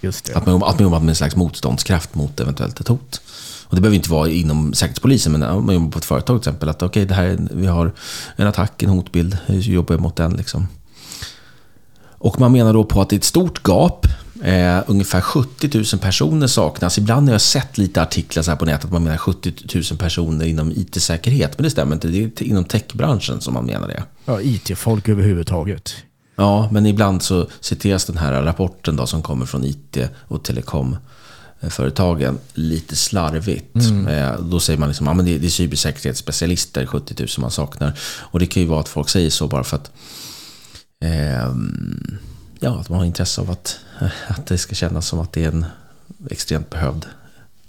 Just 0.00 0.24
det. 0.24 0.34
Att, 0.34 0.46
man, 0.46 0.54
att 0.54 0.78
man 0.78 0.82
jobbar 0.82 1.00
med 1.00 1.08
en 1.08 1.16
slags 1.16 1.36
motståndskraft 1.36 2.14
mot 2.14 2.40
eventuellt 2.40 2.80
ett 2.80 2.88
hot. 2.88 3.20
Och 3.66 3.76
det 3.76 3.80
behöver 3.80 3.96
inte 3.96 4.10
vara 4.10 4.28
inom 4.28 4.74
Säkerhetspolisen, 4.74 5.32
men 5.32 5.42
om 5.42 5.66
man 5.66 5.74
jobbar 5.74 5.90
på 5.90 5.98
ett 5.98 6.04
företag 6.04 6.42
till 6.42 6.48
exempel. 6.48 6.68
Att 6.68 6.82
okej, 6.82 7.04
okay, 7.04 7.36
vi 7.50 7.66
har 7.66 7.92
en 8.36 8.46
attack, 8.46 8.82
en 8.82 8.88
hotbild, 8.88 9.38
hur 9.46 9.60
jobbar 9.60 9.94
jag 9.94 10.02
mot 10.02 10.16
den? 10.16 10.32
Liksom. 10.32 10.68
Och 12.24 12.40
man 12.40 12.52
menar 12.52 12.72
då 12.72 12.84
på 12.84 13.00
att 13.00 13.08
det 13.08 13.16
är 13.16 13.18
ett 13.18 13.24
stort 13.24 13.62
gap 13.68 14.06
Eh, 14.44 14.82
ungefär 14.86 15.20
70 15.20 15.70
000 15.74 15.84
personer 16.00 16.46
saknas. 16.46 16.98
Ibland 16.98 17.28
har 17.28 17.34
jag 17.34 17.40
sett 17.40 17.78
lite 17.78 18.02
artiklar 18.02 18.42
så 18.42 18.56
på 18.56 18.64
nätet 18.64 18.84
att 18.84 18.92
man 18.92 19.04
menar 19.04 19.16
70 19.16 19.52
000 19.74 19.98
personer 19.98 20.46
inom 20.46 20.72
IT-säkerhet. 20.72 21.58
Men 21.58 21.62
det 21.62 21.70
stämmer 21.70 21.94
inte. 21.94 22.08
Det 22.08 22.24
är 22.40 22.42
inom 22.42 22.64
techbranschen 22.64 23.40
som 23.40 23.54
man 23.54 23.64
menar 23.64 23.88
det. 23.88 24.02
Ja, 24.24 24.40
IT-folk 24.40 25.08
överhuvudtaget. 25.08 25.94
Ja, 26.36 26.68
men 26.72 26.86
ibland 26.86 27.22
så 27.22 27.46
citeras 27.60 28.04
den 28.04 28.16
här 28.16 28.42
rapporten 28.42 28.96
då, 28.96 29.06
som 29.06 29.22
kommer 29.22 29.46
från 29.46 29.64
IT 29.64 29.98
och 30.28 30.42
telekomföretagen 30.44 32.38
lite 32.54 32.96
slarvigt. 32.96 33.74
Mm. 33.74 34.06
Eh, 34.06 34.40
då 34.40 34.60
säger 34.60 34.78
man 34.78 34.88
liksom 34.88 35.08
att 35.08 35.16
ja, 35.16 35.22
det, 35.22 35.38
det 35.38 35.46
är 35.46 35.50
cybersäkerhetsspecialister, 35.50 36.86
70 36.86 37.14
000 37.18 37.28
man 37.38 37.50
saknar. 37.50 37.98
Och 38.20 38.40
det 38.40 38.46
kan 38.46 38.62
ju 38.62 38.68
vara 38.68 38.80
att 38.80 38.88
folk 38.88 39.08
säger 39.08 39.30
så 39.30 39.48
bara 39.48 39.64
för 39.64 39.76
att 39.76 39.90
eh, 41.00 41.54
ja, 42.64 42.80
att 42.80 42.88
man 42.88 42.98
har 42.98 43.06
intresse 43.06 43.40
av 43.40 43.50
att, 43.50 43.80
att 44.28 44.46
det 44.46 44.58
ska 44.58 44.74
kännas 44.74 45.06
som 45.06 45.20
att 45.20 45.32
det 45.32 45.44
är 45.44 45.48
en 45.48 45.66
extremt 46.30 46.70
behövd 46.70 47.06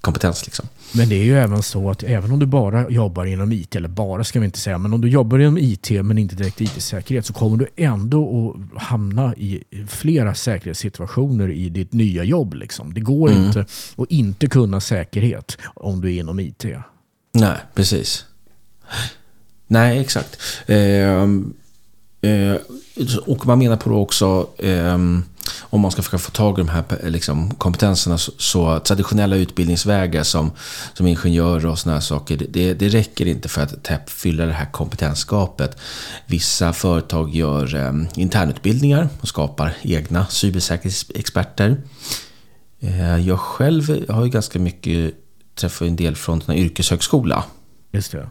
kompetens. 0.02 0.46
Liksom. 0.46 0.68
Men 0.94 1.10
det 1.10 1.16
är 1.16 1.24
ju 1.24 1.38
även 1.38 1.64
så 1.64 1.90
att 1.90 2.04
även 2.04 2.32
om 2.32 2.40
du 2.40 2.46
bara 2.46 2.90
jobbar 2.90 3.26
inom 3.26 3.52
IT, 3.52 3.76
eller 3.76 3.88
bara 3.88 4.24
ska 4.24 4.40
vi 4.40 4.46
inte 4.46 4.60
säga, 4.60 4.78
men 4.78 4.94
om 4.94 5.02
du 5.02 5.10
jobbar 5.10 5.40
inom 5.40 5.58
IT 5.58 5.90
men 5.90 6.18
inte 6.18 6.36
direkt 6.36 6.62
IT-säkerhet 6.62 7.26
så 7.26 7.34
kommer 7.34 7.58
du 7.58 7.68
ändå 7.76 8.50
att 8.76 8.82
hamna 8.84 9.36
i 9.36 9.64
flera 9.88 10.36
säkerhetssituationer 10.36 11.52
i 11.52 11.70
ditt 11.70 11.94
nya 11.94 12.24
jobb. 12.24 12.54
Liksom. 12.54 12.94
Det 12.94 13.02
går 13.02 13.30
mm. 13.30 13.46
inte 13.46 13.66
att 13.96 14.12
inte 14.12 14.48
kunna 14.48 14.82
säkerhet 14.82 15.58
om 15.74 16.02
du 16.02 16.16
är 16.16 16.20
inom 16.20 16.40
IT. 16.40 16.66
Nej, 17.34 17.58
precis. 17.74 18.26
Nej, 19.68 20.00
exakt. 20.00 20.38
Eh, 20.68 21.26
Eh, 22.26 22.58
och 23.26 23.48
man 23.48 23.60
menar 23.60 23.78
på 23.78 23.90
då 23.90 23.96
också, 23.96 24.48
eh, 24.58 24.98
om 25.60 25.82
man 25.82 25.92
ska 25.92 26.02
försöka 26.02 26.18
få 26.18 26.32
tag 26.32 26.60
i 26.60 26.62
de 26.62 26.70
här 26.70 26.84
liksom, 27.04 27.56
kompetenserna, 27.56 28.18
så, 28.18 28.32
så, 28.38 28.80
traditionella 28.80 29.36
utbildningsvägar 29.36 30.24
som, 30.24 30.52
som 30.94 31.08
ingenjör 31.08 31.66
och 31.66 31.80
sådana 31.80 32.02
saker, 32.02 32.42
det, 32.50 32.74
det 32.74 32.90
räcker 32.90 33.26
inte 33.26 33.50
för 33.50 33.62
att 33.62 33.84
TEP 33.84 34.10
fylla 34.10 34.46
det 34.46 34.54
här 34.54 34.72
kompetensgapet. 34.72 35.78
Vissa 36.26 36.74
företag 36.74 37.36
gör 37.36 37.76
eh, 37.76 37.94
internutbildningar 38.16 39.10
och 39.22 39.28
skapar 39.28 39.74
egna 39.82 40.28
cybersäkerhetsexperter. 40.28 41.78
Eh, 42.80 43.18
jag 43.18 43.40
själv 43.40 44.06
har 44.10 44.24
ju 44.24 44.30
ganska 44.30 44.60
mycket 44.60 45.14
träffat 45.56 45.88
en 45.88 45.96
del 45.96 46.16
från 46.16 46.42
en 46.48 46.56
yrkeshögskola. 46.56 47.44
Just 47.92 48.12
det. 48.12 48.30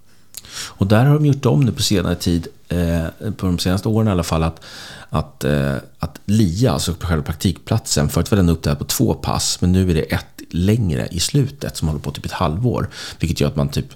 Och 0.57 0.87
där 0.87 1.05
har 1.05 1.15
de 1.15 1.27
gjort 1.27 1.47
om 1.47 1.61
nu 1.61 1.73
på 1.73 1.83
senare 1.83 2.15
tid, 2.15 2.49
eh, 2.69 3.31
på 3.37 3.47
de 3.47 3.59
senaste 3.59 3.89
åren 3.89 4.09
i 4.09 4.11
alla 4.11 4.23
fall, 4.23 4.43
att, 4.43 4.65
att, 5.11 5.45
eh, 5.45 5.77
att 5.99 6.21
LIA, 6.25 6.73
alltså 6.73 6.95
själva 7.01 7.25
praktikplatsen, 7.25 8.09
förut 8.09 8.31
var 8.31 8.37
den 8.37 8.49
uppdelad 8.49 8.79
på 8.79 8.85
två 8.85 9.15
pass, 9.15 9.61
men 9.61 9.73
nu 9.73 9.91
är 9.91 9.95
det 9.95 10.03
ett 10.03 10.27
längre 10.51 11.09
i 11.11 11.21
slutet 11.21 11.77
som 11.77 11.89
håller 11.89 12.01
på 12.01 12.11
typ 12.11 12.25
ett 12.25 12.33
halvår. 12.33 12.89
Vilket 13.19 13.41
gör 13.41 13.49
att 13.49 13.57
man 13.57 13.69
typ, 13.69 13.87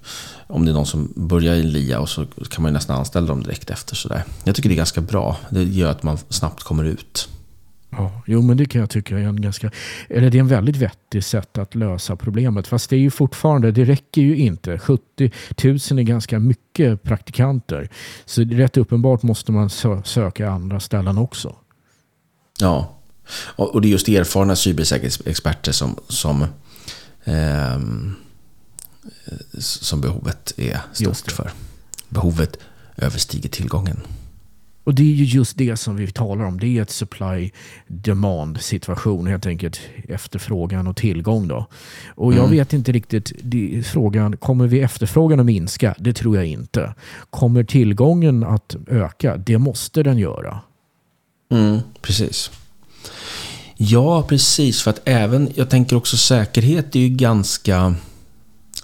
om 0.46 0.64
det 0.64 0.70
är 0.70 0.74
någon 0.74 0.86
som 0.86 1.12
börjar 1.16 1.54
i 1.54 1.62
LIA 1.62 2.00
och 2.00 2.08
så 2.08 2.26
kan 2.50 2.62
man 2.62 2.70
ju 2.70 2.72
nästan 2.72 2.98
anställa 2.98 3.26
dem 3.26 3.42
direkt 3.42 3.70
efter. 3.70 3.96
Sådär. 3.96 4.24
Jag 4.44 4.54
tycker 4.54 4.68
det 4.68 4.74
är 4.74 4.76
ganska 4.76 5.00
bra. 5.00 5.36
Det 5.50 5.62
gör 5.62 5.90
att 5.90 6.02
man 6.02 6.18
snabbt 6.28 6.62
kommer 6.62 6.84
ut. 6.84 7.28
Ja, 7.98 8.22
jo 8.26 8.42
men 8.42 8.56
det 8.56 8.66
kan 8.66 8.80
jag 8.80 8.90
tycka 8.90 9.18
är 9.18 9.22
en 9.22 9.40
ganska, 9.40 9.70
eller 10.08 10.30
det 10.30 10.38
är 10.38 10.40
en 10.40 10.48
väldigt 10.48 10.76
vettig 10.76 11.24
sätt 11.24 11.58
att 11.58 11.74
lösa 11.74 12.16
problemet. 12.16 12.66
Fast 12.66 12.90
det 12.90 12.96
är 12.96 13.00
ju 13.00 13.10
fortfarande, 13.10 13.72
det 13.72 13.84
räcker 13.84 14.22
ju 14.22 14.36
inte. 14.36 14.78
70 14.78 15.30
000 15.64 15.74
är 15.74 16.02
ganska 16.02 16.38
mycket 16.38 17.02
praktikanter. 17.02 17.88
Så 18.24 18.42
rätt 18.42 18.76
uppenbart 18.76 19.22
måste 19.22 19.52
man 19.52 19.70
sö 19.70 20.02
söka 20.04 20.50
andra 20.50 20.80
ställen 20.80 21.18
också. 21.18 21.56
Ja, 22.60 22.98
och 23.56 23.80
det 23.80 23.88
är 23.88 23.90
just 23.90 24.08
erfarna 24.08 24.56
cybersäkerhetsexperter 24.56 25.72
som, 25.72 25.96
som, 26.08 26.42
eh, 27.24 27.78
som 29.58 30.00
behovet 30.00 30.52
är 30.56 30.80
stort 30.92 31.32
för. 31.32 31.50
Behovet 32.08 32.58
överstiger 32.96 33.48
tillgången. 33.48 34.00
Och 34.88 34.94
det 34.94 35.02
är 35.02 35.14
ju 35.14 35.24
just 35.24 35.56
det 35.56 35.76
som 35.76 35.96
vi 35.96 36.06
talar 36.06 36.44
om. 36.44 36.60
Det 36.60 36.78
är 36.78 36.82
ett 36.82 36.90
supply-demand 36.90 38.60
situation, 38.60 39.26
helt 39.26 39.46
enkelt 39.46 39.80
efterfrågan 40.08 40.86
och 40.86 40.96
tillgång. 40.96 41.48
Då. 41.48 41.66
Och 42.14 42.32
jag 42.32 42.38
mm. 42.38 42.50
vet 42.50 42.72
inte 42.72 42.92
riktigt, 42.92 43.32
det, 43.42 43.82
frågan, 43.86 44.36
kommer 44.36 44.66
vi 44.66 44.80
efterfrågan 44.80 45.40
att 45.40 45.46
minska? 45.46 45.94
Det 45.98 46.12
tror 46.12 46.36
jag 46.36 46.46
inte. 46.46 46.94
Kommer 47.30 47.64
tillgången 47.64 48.44
att 48.44 48.76
öka? 48.86 49.36
Det 49.36 49.58
måste 49.58 50.02
den 50.02 50.18
göra. 50.18 50.60
Mm, 51.50 51.78
precis. 52.02 52.50
Ja, 53.76 54.22
precis. 54.22 54.82
För 54.82 54.90
att 54.90 55.00
även, 55.04 55.52
jag 55.54 55.70
tänker 55.70 55.96
också 55.96 56.16
säkerhet 56.16 56.96
är 56.96 57.00
ju 57.00 57.08
ganska 57.08 57.94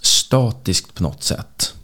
statiskt 0.03 0.95
på 0.95 1.03
något 1.03 1.23
sätt. 1.23 1.75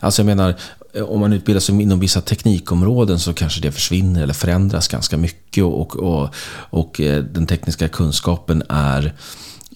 Alltså 0.00 0.22
jag 0.22 0.26
menar, 0.26 0.54
om 0.94 1.20
man 1.20 1.32
utbildar 1.32 1.60
sig 1.60 1.82
inom 1.82 2.00
vissa 2.00 2.20
teknikområden 2.20 3.18
så 3.18 3.32
kanske 3.32 3.60
det 3.60 3.72
försvinner 3.72 4.22
eller 4.22 4.34
förändras 4.34 4.88
ganska 4.88 5.16
mycket 5.16 5.64
och, 5.64 5.96
och, 5.96 6.34
och 6.54 7.00
eh, 7.00 7.24
den 7.24 7.46
tekniska 7.46 7.88
kunskapen 7.88 8.62
är 8.68 9.14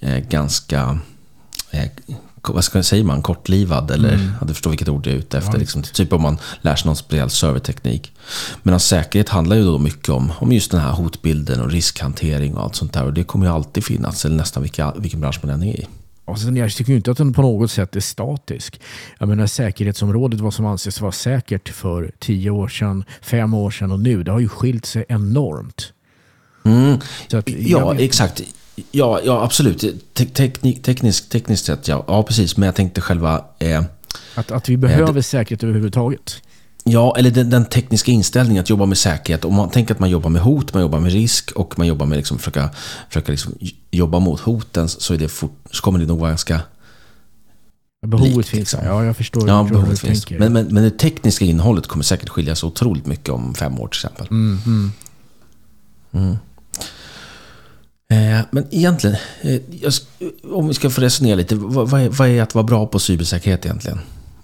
eh, 0.01 0.19
ganska 0.19 0.99
eh, 1.71 1.89
vad 2.49 2.65
ska, 2.65 2.83
säger 2.83 3.05
man, 3.05 3.23
kortlivad 3.23 3.91
eller 3.91 4.15
mm. 4.15 4.33
ja, 4.41 4.47
du 4.47 4.55
förstår 4.55 4.71
vilket 4.71 4.89
ord 4.89 5.07
jag 5.07 5.15
är 5.15 5.19
ute 5.19 5.39
efter. 5.39 5.53
Ja, 5.53 5.59
liksom, 5.59 5.83
typ 5.83 6.13
om 6.13 6.23
man 6.23 6.39
lär 6.61 6.77
sig 6.77 6.87
någon 6.87 6.97
speciell 6.97 7.31
serverteknik. 7.31 8.13
Men 8.63 8.81
säkerhet 8.81 9.29
handlar 9.29 9.57
ju 9.57 9.65
då 9.65 9.79
mycket 9.79 10.09
om, 10.09 10.33
om 10.39 10.53
just 10.53 10.71
den 10.71 10.81
här 10.81 10.93
hotbilden 10.93 11.61
och 11.61 11.71
riskhantering 11.71 12.55
och 12.55 12.63
allt 12.63 12.77
sånt 12.77 12.93
där. 12.93 13.05
Och 13.05 13.13
det 13.13 13.25
kommer 13.25 13.47
ju 13.47 13.53
alltid 13.53 13.85
finnas, 13.85 14.25
eller 14.25 14.37
nästan 14.37 14.63
vilka, 14.63 14.95
vilken 14.97 15.21
bransch 15.21 15.39
man 15.43 15.51
än 15.51 15.63
är 15.63 15.81
i. 15.81 15.87
Sen, 16.39 16.57
jag 16.57 16.73
tycker 16.73 16.93
inte 16.93 17.11
att 17.11 17.17
den 17.17 17.33
på 17.33 17.43
något 17.43 17.71
sätt 17.71 17.97
är 17.97 18.01
statisk. 18.01 18.81
Jag 19.19 19.29
menar 19.29 19.47
säkerhetsområdet, 19.47 20.41
vad 20.41 20.55
som 20.55 20.67
anses 20.67 21.01
vara 21.01 21.13
säkert 21.13 21.69
för 21.69 22.13
tio 22.19 22.51
år 22.51 22.69
sedan, 22.69 23.05
fem 23.23 23.55
år 23.55 23.71
sedan 23.71 23.93
och 23.93 24.01
nu, 24.01 24.23
det 24.23 24.33
har 24.33 24.41
ju 24.41 24.49
skilt 24.49 24.87
sig 24.87 25.05
enormt. 25.09 25.93
Mm. 26.65 26.99
Att, 27.33 27.49
ja, 27.49 27.95
exakt. 27.95 28.43
Ja, 28.91 29.21
ja 29.25 29.43
absolut. 29.43 29.85
Te 30.15 30.25
teknik, 30.25 30.83
teknisk, 30.83 31.29
tekniskt 31.29 31.65
sett, 31.65 31.89
ja. 31.89 32.05
ja. 32.07 32.23
precis. 32.23 32.57
Men 32.57 32.67
jag 32.67 32.75
tänkte 32.75 33.01
själva... 33.01 33.45
Eh, 33.59 33.85
att, 34.35 34.51
att 34.51 34.69
vi 34.69 34.77
behöver 34.77 35.17
eh, 35.17 35.23
säkerhet 35.23 35.63
överhuvudtaget. 35.63 36.43
Ja, 36.87 37.15
eller 37.19 37.31
den, 37.31 37.51
den, 37.51 37.65
tekniska 37.65 38.13
inställningen 38.13 38.63
att 38.63 38.71
jobba 38.71 38.87
med 38.87 38.99
säkerhet. 38.99 39.45
Om 39.45 39.55
man 39.55 39.71
tänker 39.71 39.95
att 39.95 40.01
man 40.01 40.11
jobbar 40.11 40.31
med 40.31 40.43
hot, 40.43 40.75
man 40.75 40.83
jobbar 40.83 41.01
med 41.01 41.13
risk 41.13 41.51
och 41.51 41.79
man 41.79 41.87
jobbar 41.87 42.07
med 42.07 42.17
liksom 42.17 42.39
försöka, 42.39 42.71
försöka 43.09 43.33
liksom 43.33 43.55
jobba 43.91 44.19
mot 44.19 44.41
hoten 44.41 44.89
så, 44.89 45.15
är 45.15 45.19
det 45.19 45.29
fort, 45.29 45.59
så 45.71 45.83
kommer 45.83 45.99
det 45.99 46.07
nog 46.07 46.19
vara 46.19 46.31
ganska 46.31 46.61
Behovet 48.07 48.37
likt, 48.37 48.49
finns. 48.49 48.73
Liksom. 48.73 48.89
Ja, 48.89 49.05
jag 49.05 49.17
förstår. 49.17 49.49
Ja, 49.49 49.63
behovet 49.71 49.99
finns. 49.99 50.31
Men, 50.31 50.53
men, 50.53 50.67
men, 50.67 50.83
det 50.83 50.99
tekniska 50.99 51.45
innehållet 51.45 51.87
kommer 51.87 52.05
säkert 52.05 52.29
skilja 52.29 52.55
sig 52.55 52.67
otroligt 52.67 53.07
mycket 53.07 53.29
om 53.29 53.55
fem 53.55 53.81
år 53.81 53.89
till 53.89 53.99
exempel. 53.99 54.27
Mm, 54.31 54.59
mm. 54.67 54.93
Mm. 56.13 56.37
Eh, 58.11 58.45
men 58.51 58.67
egentligen, 58.71 59.17
eh, 59.43 59.61
om 60.53 60.69
vi 60.69 60.75
ska 60.75 60.91
få 60.91 61.01
resonera 61.01 61.37
lite. 61.37 61.55
Vad, 61.55 61.91
vad, 61.91 62.01
är, 62.01 62.09
vad, 62.09 62.29
är, 62.29 62.43
att 62.43 62.55
vara 62.55 62.65
bra 62.65 62.87
på 62.87 62.99
cybersäkerhet 62.99 63.65
egentligen? 63.65 64.01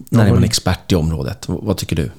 När 0.08 0.26
är 0.26 0.34
man 0.34 0.44
expert 0.44 0.92
i 0.92 0.94
området? 0.94 1.44
Vad 1.48 1.76
tycker 1.76 1.96
du? 1.96 2.10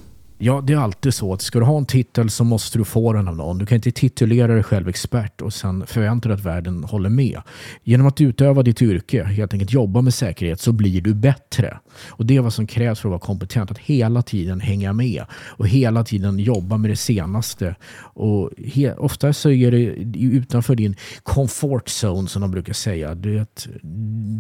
Ja, 0.43 0.62
det 0.62 0.73
är 0.73 0.77
alltid 0.77 1.13
så 1.13 1.34
att 1.34 1.41
ska 1.41 1.60
du 1.60 1.65
ha 1.65 1.77
en 1.77 1.86
titel 1.86 2.30
så 2.30 2.43
måste 2.43 2.77
du 2.77 2.84
få 2.84 3.13
den 3.13 3.27
av 3.27 3.36
någon. 3.38 3.58
Du 3.58 3.65
kan 3.65 3.75
inte 3.75 3.91
titulera 3.91 4.54
dig 4.54 4.63
själv 4.63 4.89
expert 4.89 5.41
och 5.41 5.54
sen 5.54 5.86
förvänta 5.88 6.30
dig 6.30 6.36
att 6.36 6.45
världen 6.45 6.84
håller 6.84 7.10
med. 7.10 7.41
Genom 7.84 8.08
att 8.08 8.21
utöva 8.21 8.63
ditt 8.63 8.82
yrke, 8.82 9.23
helt 9.23 9.54
enkelt 9.54 9.73
jobba 9.73 10.01
med 10.01 10.13
säkerhet, 10.13 10.60
så 10.60 10.71
blir 10.71 11.01
du 11.01 11.13
bättre. 11.13 11.80
Och 12.10 12.25
det 12.25 12.38
är 12.38 12.41
vad 12.41 12.54
som 12.54 12.67
krävs 12.67 12.99
för 12.99 13.10
att 13.10 13.12
vara 13.12 13.19
kompetent, 13.19 13.71
att 13.71 13.77
hela 13.77 14.21
tiden 14.21 14.60
hänga 14.60 14.93
med 14.93 15.25
och 15.32 15.67
hela 15.67 16.04
tiden 16.04 16.39
jobba 16.39 16.77
med 16.77 16.89
det 16.89 16.95
senaste. 16.95 17.75
Och 18.13 18.51
ofta 18.97 19.34
så 19.34 19.51
är 19.51 19.71
det 19.71 19.77
utanför 20.19 20.75
din 20.75 20.95
comfort 21.23 21.88
zone 22.04 22.27
som 22.27 22.41
de 22.41 22.51
brukar 22.51 22.73
säga. 22.73 23.15
Det 23.15 23.38
är 23.38 23.45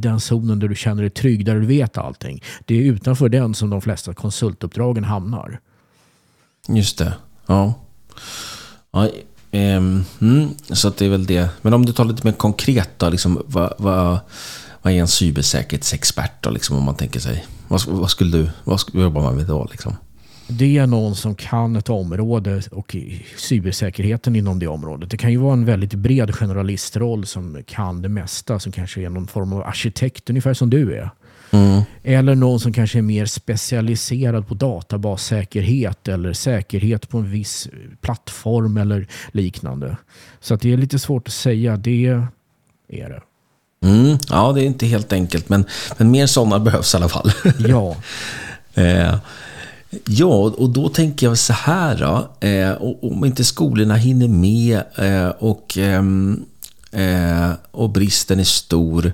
den 0.01 0.19
zonen 0.19 0.59
där 0.59 0.67
du 0.67 0.75
känner 0.75 1.01
dig 1.01 1.11
trygg, 1.11 1.45
där 1.45 1.55
du 1.55 1.65
vet 1.65 1.97
allting. 1.97 2.43
Det 2.65 2.75
är 2.75 2.81
utanför 2.81 3.29
den 3.29 3.53
som 3.53 3.69
de 3.69 3.81
flesta 3.81 4.13
konsultuppdragen 4.13 5.03
hamnar. 5.03 5.59
Just 6.67 6.97
det. 6.97 7.13
Ja. 7.47 7.73
ja 8.91 9.09
um, 9.51 10.05
mm, 10.21 10.49
så 10.69 10.89
det 10.89 11.05
är 11.05 11.09
väl 11.09 11.25
det. 11.25 11.49
Men 11.61 11.73
om 11.73 11.85
du 11.85 11.93
tar 11.93 12.05
lite 12.05 12.27
mer 12.27 12.33
konkret 12.33 12.89
då, 12.97 13.09
liksom, 13.09 13.43
vad, 13.45 13.73
vad, 13.77 14.19
vad 14.81 14.93
är 14.93 14.97
en 14.97 15.07
cybersäkerhetsexpert 15.07 16.43
då, 16.43 16.49
liksom, 16.49 16.77
om 16.77 16.83
man 16.83 16.95
tänker 16.95 17.19
sig? 17.19 17.45
Vad, 17.67 17.85
vad 17.87 18.09
skulle 18.09 18.37
du, 18.37 18.49
vad 18.63 18.79
skulle, 18.79 19.03
jobbar 19.03 19.21
man 19.21 19.35
med 19.35 19.45
då? 19.45 19.67
Liksom? 19.71 19.95
Det 20.47 20.77
är 20.77 20.87
någon 20.87 21.15
som 21.15 21.35
kan 21.35 21.75
ett 21.75 21.89
område 21.89 22.61
och 22.71 22.95
cybersäkerheten 23.37 24.35
inom 24.35 24.59
det 24.59 24.67
området. 24.67 25.09
Det 25.09 25.17
kan 25.17 25.31
ju 25.31 25.37
vara 25.37 25.53
en 25.53 25.65
väldigt 25.65 25.93
bred 25.93 26.35
generalistroll 26.35 27.25
som 27.25 27.63
kan 27.67 28.01
det 28.01 28.09
mesta, 28.09 28.59
som 28.59 28.71
kanske 28.71 29.01
är 29.01 29.09
någon 29.09 29.27
form 29.27 29.53
av 29.53 29.61
arkitekt, 29.61 30.29
ungefär 30.29 30.53
som 30.53 30.69
du 30.69 30.93
är. 30.93 31.09
Mm. 31.51 31.81
Eller 32.03 32.35
någon 32.35 32.59
som 32.59 32.73
kanske 32.73 32.97
är 32.97 33.01
mer 33.01 33.25
specialiserad 33.25 34.47
på 34.47 34.53
databassäkerhet 34.53 36.07
eller 36.07 36.33
säkerhet 36.33 37.09
på 37.09 37.17
en 37.17 37.31
viss 37.31 37.67
plattform 38.01 38.77
eller 38.77 39.07
liknande. 39.31 39.97
Så 40.39 40.55
det 40.55 40.73
är 40.73 40.77
lite 40.77 40.99
svårt 40.99 41.27
att 41.27 41.33
säga. 41.33 41.77
Det 41.77 42.05
är 42.87 43.09
det. 43.09 43.21
Mm. 43.85 44.17
Ja, 44.29 44.51
det 44.51 44.61
är 44.61 44.65
inte 44.65 44.85
helt 44.85 45.13
enkelt, 45.13 45.49
men, 45.49 45.65
men 45.97 46.11
mer 46.11 46.25
sådana 46.25 46.59
behövs 46.65 46.93
i 46.93 46.97
alla 46.97 47.09
fall. 47.09 47.31
Ja. 47.59 47.95
eh, 48.73 49.15
ja, 50.05 50.35
och 50.57 50.69
då 50.69 50.89
tänker 50.89 51.27
jag 51.27 51.37
så 51.37 51.53
här 51.53 51.97
då. 51.97 52.47
Eh, 52.47 52.77
om 53.01 53.25
inte 53.25 53.43
skolorna 53.43 53.95
hinner 53.95 54.27
med 54.27 54.81
eh, 54.95 55.29
och 55.29 55.77
ehm, 55.77 56.45
Eh, 56.91 57.51
och 57.71 57.89
bristen 57.89 58.39
är 58.39 58.43
stor. 58.43 59.13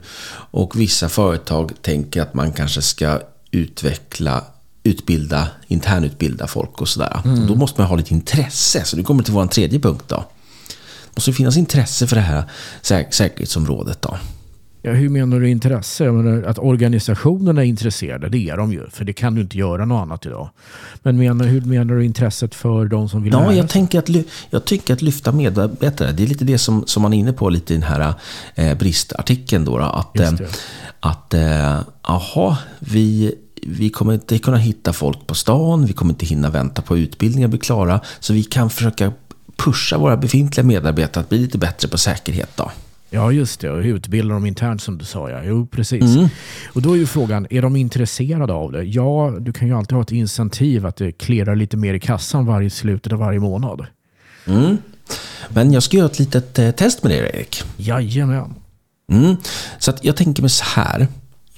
Och 0.51 0.79
vissa 0.79 1.09
företag 1.09 1.71
tänker 1.81 2.21
att 2.21 2.33
man 2.33 2.51
kanske 2.51 2.81
ska 2.81 3.21
utveckla 3.51 4.43
utbilda, 4.83 5.47
internutbilda 5.67 6.47
folk 6.47 6.81
och 6.81 6.89
sådär. 6.89 7.21
Mm. 7.25 7.47
då 7.47 7.55
måste 7.55 7.81
man 7.81 7.89
ha 7.89 7.95
lite 7.95 8.13
intresse. 8.13 8.85
Så 8.85 8.95
det 8.95 9.03
kommer 9.03 9.23
till 9.23 9.33
vår 9.33 9.47
tredje 9.47 9.79
punkt 9.79 10.05
då. 10.07 10.15
Det 10.15 11.17
måste 11.17 11.33
finnas 11.33 11.57
intresse 11.57 12.07
för 12.07 12.15
det 12.15 12.21
här 12.21 12.43
säk 12.81 13.13
säkerhetsområdet 13.13 14.01
då. 14.01 14.17
Ja, 14.87 14.93
hur 14.93 15.09
menar 15.09 15.39
du 15.39 15.49
intresse? 15.49 16.03
Jag 16.03 16.13
menar, 16.13 16.43
att 16.43 16.59
organisationerna 16.59 17.61
är 17.61 17.65
intresserade, 17.65 18.29
det 18.29 18.49
är 18.49 18.57
de 18.57 18.73
ju. 18.73 18.89
För 18.89 19.05
det 19.05 19.13
kan 19.13 19.35
du 19.35 19.41
inte 19.41 19.57
göra 19.57 19.85
något 19.85 20.01
annat 20.01 20.25
idag. 20.25 20.49
Men 21.03 21.17
menar, 21.17 21.45
hur 21.45 21.61
menar 21.61 21.95
du 21.95 22.05
intresset 22.05 22.55
för 22.55 22.85
de 22.85 23.09
som 23.09 23.23
vill 23.23 23.33
ja, 23.33 23.39
lära 23.39 23.53
jag 23.53 23.69
tänker 23.69 23.99
att, 23.99 24.09
jag 24.49 24.65
tycker 24.65 24.93
att 24.93 25.01
lyfta 25.01 25.31
medarbetare, 25.31 26.11
det 26.11 26.23
är 26.23 26.27
lite 26.27 26.45
det 26.45 26.57
som, 26.57 26.83
som 26.87 27.01
man 27.01 27.13
är 27.13 27.17
inne 27.17 27.33
på 27.33 27.49
lite 27.49 27.73
i 27.73 27.77
den 27.77 27.85
här 27.85 28.13
eh, 28.55 28.77
bristartikeln. 28.77 29.65
Då, 29.65 29.77
då 29.77 29.83
att, 29.83 30.19
eh, 30.19 30.33
att 30.99 31.33
eh, 31.33 31.79
aha, 32.01 32.57
vi, 32.79 33.35
vi 33.63 33.89
kommer 33.89 34.13
inte 34.13 34.39
kunna 34.39 34.57
hitta 34.57 34.93
folk 34.93 35.27
på 35.27 35.35
stan, 35.35 35.85
vi 35.85 35.93
kommer 35.93 36.13
inte 36.13 36.25
hinna 36.25 36.49
vänta 36.49 36.81
på 36.81 36.97
utbildningar 36.97 37.47
bli 37.47 37.59
klara. 37.59 38.01
Så 38.19 38.33
vi 38.33 38.43
kan 38.43 38.69
försöka 38.69 39.11
pusha 39.57 39.97
våra 39.97 40.17
befintliga 40.17 40.65
medarbetare 40.65 41.21
att 41.21 41.29
bli 41.29 41.37
lite 41.37 41.57
bättre 41.57 41.87
på 41.87 41.97
säkerhet. 41.97 42.49
då. 42.55 42.71
Ja, 43.09 43.31
just 43.31 43.59
det. 43.59 43.69
Och 43.69 43.81
utbilda 43.83 44.33
dem 44.33 44.45
internt 44.45 44.81
som 44.81 44.97
du 44.97 45.05
sa. 45.05 45.29
Ja. 45.29 45.43
Jo, 45.43 45.67
precis. 45.67 46.15
Mm. 46.15 46.27
Och 46.73 46.81
då 46.81 46.93
är 46.93 46.97
ju 46.97 47.05
frågan, 47.05 47.47
är 47.49 47.61
de 47.61 47.75
intresserade 47.75 48.53
av 48.53 48.71
det? 48.71 48.83
Ja, 48.83 49.33
du 49.39 49.53
kan 49.53 49.67
ju 49.67 49.73
alltid 49.73 49.95
ha 49.95 50.01
ett 50.01 50.11
incentiv 50.11 50.85
att 50.85 50.95
det 50.95 51.11
klirrar 51.11 51.55
lite 51.55 51.77
mer 51.77 51.93
i 51.93 51.99
kassan 51.99 52.45
varje 52.45 52.69
slutet 52.69 53.13
av 53.13 53.19
varje 53.19 53.39
månad. 53.39 53.85
Mm. 54.45 54.77
Men 55.49 55.73
jag 55.73 55.83
ska 55.83 55.97
göra 55.97 56.05
ett 56.09 56.19
litet 56.19 56.59
eh, 56.59 56.71
test 56.71 57.03
med 57.03 57.11
dig, 57.11 57.19
Erik. 57.19 57.63
Jajamän. 57.77 58.53
Mm. 59.11 59.35
Så 59.79 59.91
att 59.91 60.05
jag 60.05 60.15
tänker 60.15 60.41
mig 60.41 60.49
så 60.49 60.63
här. 60.63 61.07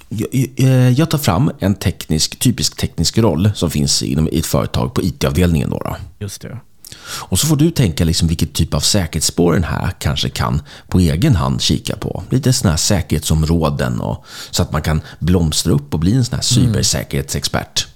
Jag, 0.08 0.28
jag, 0.56 0.92
jag 0.92 1.10
tar 1.10 1.18
fram 1.18 1.50
en 1.58 1.74
teknisk, 1.74 2.38
typisk 2.38 2.76
teknisk 2.76 3.18
roll 3.18 3.50
som 3.54 3.70
finns 3.70 4.02
inom 4.02 4.28
ett 4.32 4.46
företag 4.46 4.94
på 4.94 5.02
IT-avdelningen. 5.02 5.70
Då, 5.70 5.78
då. 5.78 5.96
Just 6.18 6.42
det. 6.42 6.58
Och 7.02 7.38
så 7.38 7.46
får 7.46 7.56
du 7.56 7.70
tänka 7.70 8.04
liksom 8.04 8.28
vilket 8.28 8.52
typ 8.52 8.74
av 8.74 8.80
säkerhetsspår 8.80 9.52
den 9.52 9.64
här 9.64 9.92
kanske 9.98 10.28
kan 10.28 10.62
på 10.88 10.98
egen 10.98 11.36
hand 11.36 11.60
kika 11.60 11.96
på. 11.96 12.22
Lite 12.30 12.52
sådana 12.52 12.72
här 12.72 12.78
säkerhetsområden 12.78 14.00
och, 14.00 14.24
så 14.50 14.62
att 14.62 14.72
man 14.72 14.82
kan 14.82 15.00
blomstra 15.18 15.72
upp 15.72 15.94
och 15.94 16.00
bli 16.00 16.14
en 16.14 16.24
sån 16.24 16.38
här 16.38 16.58
mm. 16.58 16.72
cybersäkerhetsexpert. 16.72 17.86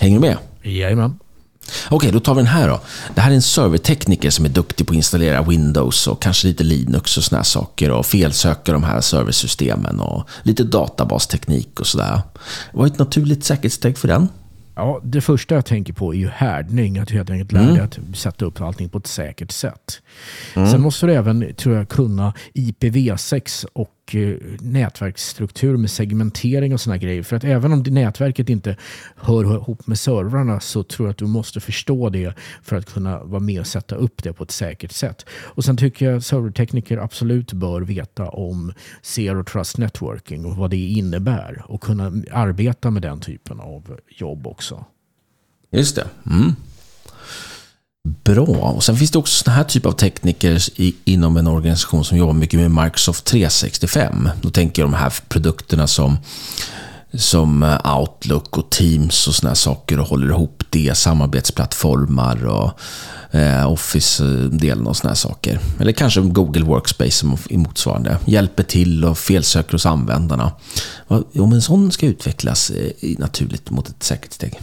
Hänger 0.00 0.16
du 0.16 0.20
med? 0.20 0.36
Jajamän. 0.62 1.18
Okej, 1.88 2.12
då 2.12 2.20
tar 2.20 2.34
vi 2.34 2.38
den 2.38 2.46
här 2.46 2.68
då. 2.68 2.80
Det 3.14 3.20
här 3.20 3.30
är 3.30 3.34
en 3.34 3.42
servertekniker 3.42 4.30
som 4.30 4.44
är 4.44 4.48
duktig 4.48 4.86
på 4.86 4.92
att 4.92 4.96
installera 4.96 5.42
Windows 5.42 6.06
och 6.06 6.22
kanske 6.22 6.48
lite 6.48 6.64
Linux 6.64 7.16
och 7.16 7.24
såna 7.24 7.44
saker 7.44 7.90
och 7.90 8.06
felsöka 8.06 8.72
de 8.72 8.82
här 8.82 9.00
serversystemen 9.00 10.00
och 10.00 10.28
lite 10.42 10.64
databasteknik 10.64 11.80
och 11.80 11.86
sådär. 11.86 12.20
Vad 12.72 12.86
är 12.86 12.92
ett 12.92 12.98
naturligt 12.98 13.44
säkerhetssteg 13.44 13.98
för 13.98 14.08
den? 14.08 14.28
Ja, 14.74 15.00
det 15.04 15.20
första 15.20 15.54
jag 15.54 15.66
tänker 15.66 15.92
på 15.92 16.14
är 16.14 16.18
ju 16.18 16.28
härdning. 16.28 16.98
Att 16.98 17.08
du 17.08 17.14
helt 17.14 17.30
enkelt 17.30 17.52
lär 17.52 17.60
dig 17.60 17.70
mm. 17.70 17.84
att 17.84 18.16
sätta 18.16 18.44
upp 18.44 18.60
allting 18.60 18.88
på 18.88 18.98
ett 18.98 19.06
säkert 19.06 19.50
sätt. 19.50 20.02
Mm. 20.56 20.68
Sen 20.68 20.80
måste 20.80 21.06
du 21.06 21.14
även, 21.14 21.54
tror 21.54 21.76
jag, 21.76 21.88
kunna 21.88 22.34
IPv6 22.54 23.66
och 23.72 23.90
och 24.02 24.14
eh, 24.14 24.36
nätverksstruktur 24.60 25.76
med 25.76 25.90
segmentering 25.90 26.74
och 26.74 26.80
sådana 26.80 26.98
grejer. 26.98 27.22
För 27.22 27.36
att 27.36 27.44
även 27.44 27.72
om 27.72 27.84
nätverket 27.86 28.48
inte 28.48 28.76
hör 29.16 29.44
ihop 29.54 29.86
med 29.86 29.98
servrarna 29.98 30.60
så 30.60 30.82
tror 30.82 31.08
jag 31.08 31.12
att 31.12 31.18
du 31.18 31.26
måste 31.26 31.60
förstå 31.60 32.08
det 32.08 32.34
för 32.62 32.76
att 32.76 32.86
kunna 32.86 33.24
vara 33.24 33.40
med 33.40 33.60
och 33.60 33.66
sätta 33.66 33.94
upp 33.94 34.22
det 34.22 34.32
på 34.32 34.44
ett 34.44 34.50
säkert 34.50 34.92
sätt. 34.92 35.26
Och 35.30 35.64
sen 35.64 35.76
tycker 35.76 36.06
jag 36.06 36.16
att 36.16 36.24
servertekniker 36.24 36.98
absolut 36.98 37.52
bör 37.52 37.80
veta 37.80 38.28
om 38.28 38.72
Zero 39.02 39.44
Trust 39.44 39.78
Networking 39.78 40.46
och 40.46 40.56
vad 40.56 40.70
det 40.70 40.76
innebär 40.76 41.62
och 41.66 41.80
kunna 41.80 42.12
arbeta 42.32 42.90
med 42.90 43.02
den 43.02 43.20
typen 43.20 43.60
av 43.60 43.98
jobb 44.08 44.46
också. 44.46 44.84
Just 45.70 45.96
det. 45.96 46.06
Mm. 46.26 46.54
Bra. 48.04 48.42
Och 48.46 48.84
sen 48.84 48.96
finns 48.96 49.10
det 49.10 49.18
också 49.18 49.44
såna 49.44 49.56
här 49.56 49.64
typer 49.64 49.88
av 49.88 49.92
tekniker 49.92 50.80
i, 50.80 50.94
inom 51.04 51.36
en 51.36 51.46
organisation 51.46 52.04
som 52.04 52.18
jobbar 52.18 52.32
mycket 52.32 52.60
med 52.60 52.84
Microsoft 52.84 53.24
365. 53.24 54.28
Då 54.42 54.50
tänker 54.50 54.82
jag 54.82 54.90
de 54.90 54.96
här 54.96 55.12
produkterna 55.28 55.86
som, 55.86 56.18
som 57.14 57.62
eh, 57.62 57.98
Outlook 57.98 58.58
och 58.58 58.70
Teams 58.70 59.28
och 59.28 59.34
såna 59.34 59.50
här 59.50 59.54
saker 59.54 60.00
och 60.00 60.06
håller 60.06 60.28
ihop 60.28 60.62
det, 60.70 60.96
samarbetsplattformar 60.96 62.46
och 62.46 62.80
eh, 63.34 63.72
Office-delen 63.72 64.86
och 64.86 64.96
såna 64.96 65.10
här 65.10 65.16
saker. 65.16 65.60
Eller 65.80 65.92
kanske 65.92 66.20
Google 66.20 66.64
Workspace 66.64 67.10
som 67.10 67.36
är 67.50 67.58
motsvarande. 67.58 68.18
Hjälper 68.24 68.62
till 68.62 69.04
och 69.04 69.18
felsöker 69.18 69.72
hos 69.72 69.86
användarna. 69.86 70.52
Om 71.34 71.52
en 71.52 71.62
sån 71.62 71.92
ska 71.92 72.06
utvecklas 72.06 72.70
eh, 72.70 73.18
naturligt 73.18 73.70
mot 73.70 73.88
ett 73.88 74.02
säkert 74.02 74.32
steg. 74.32 74.60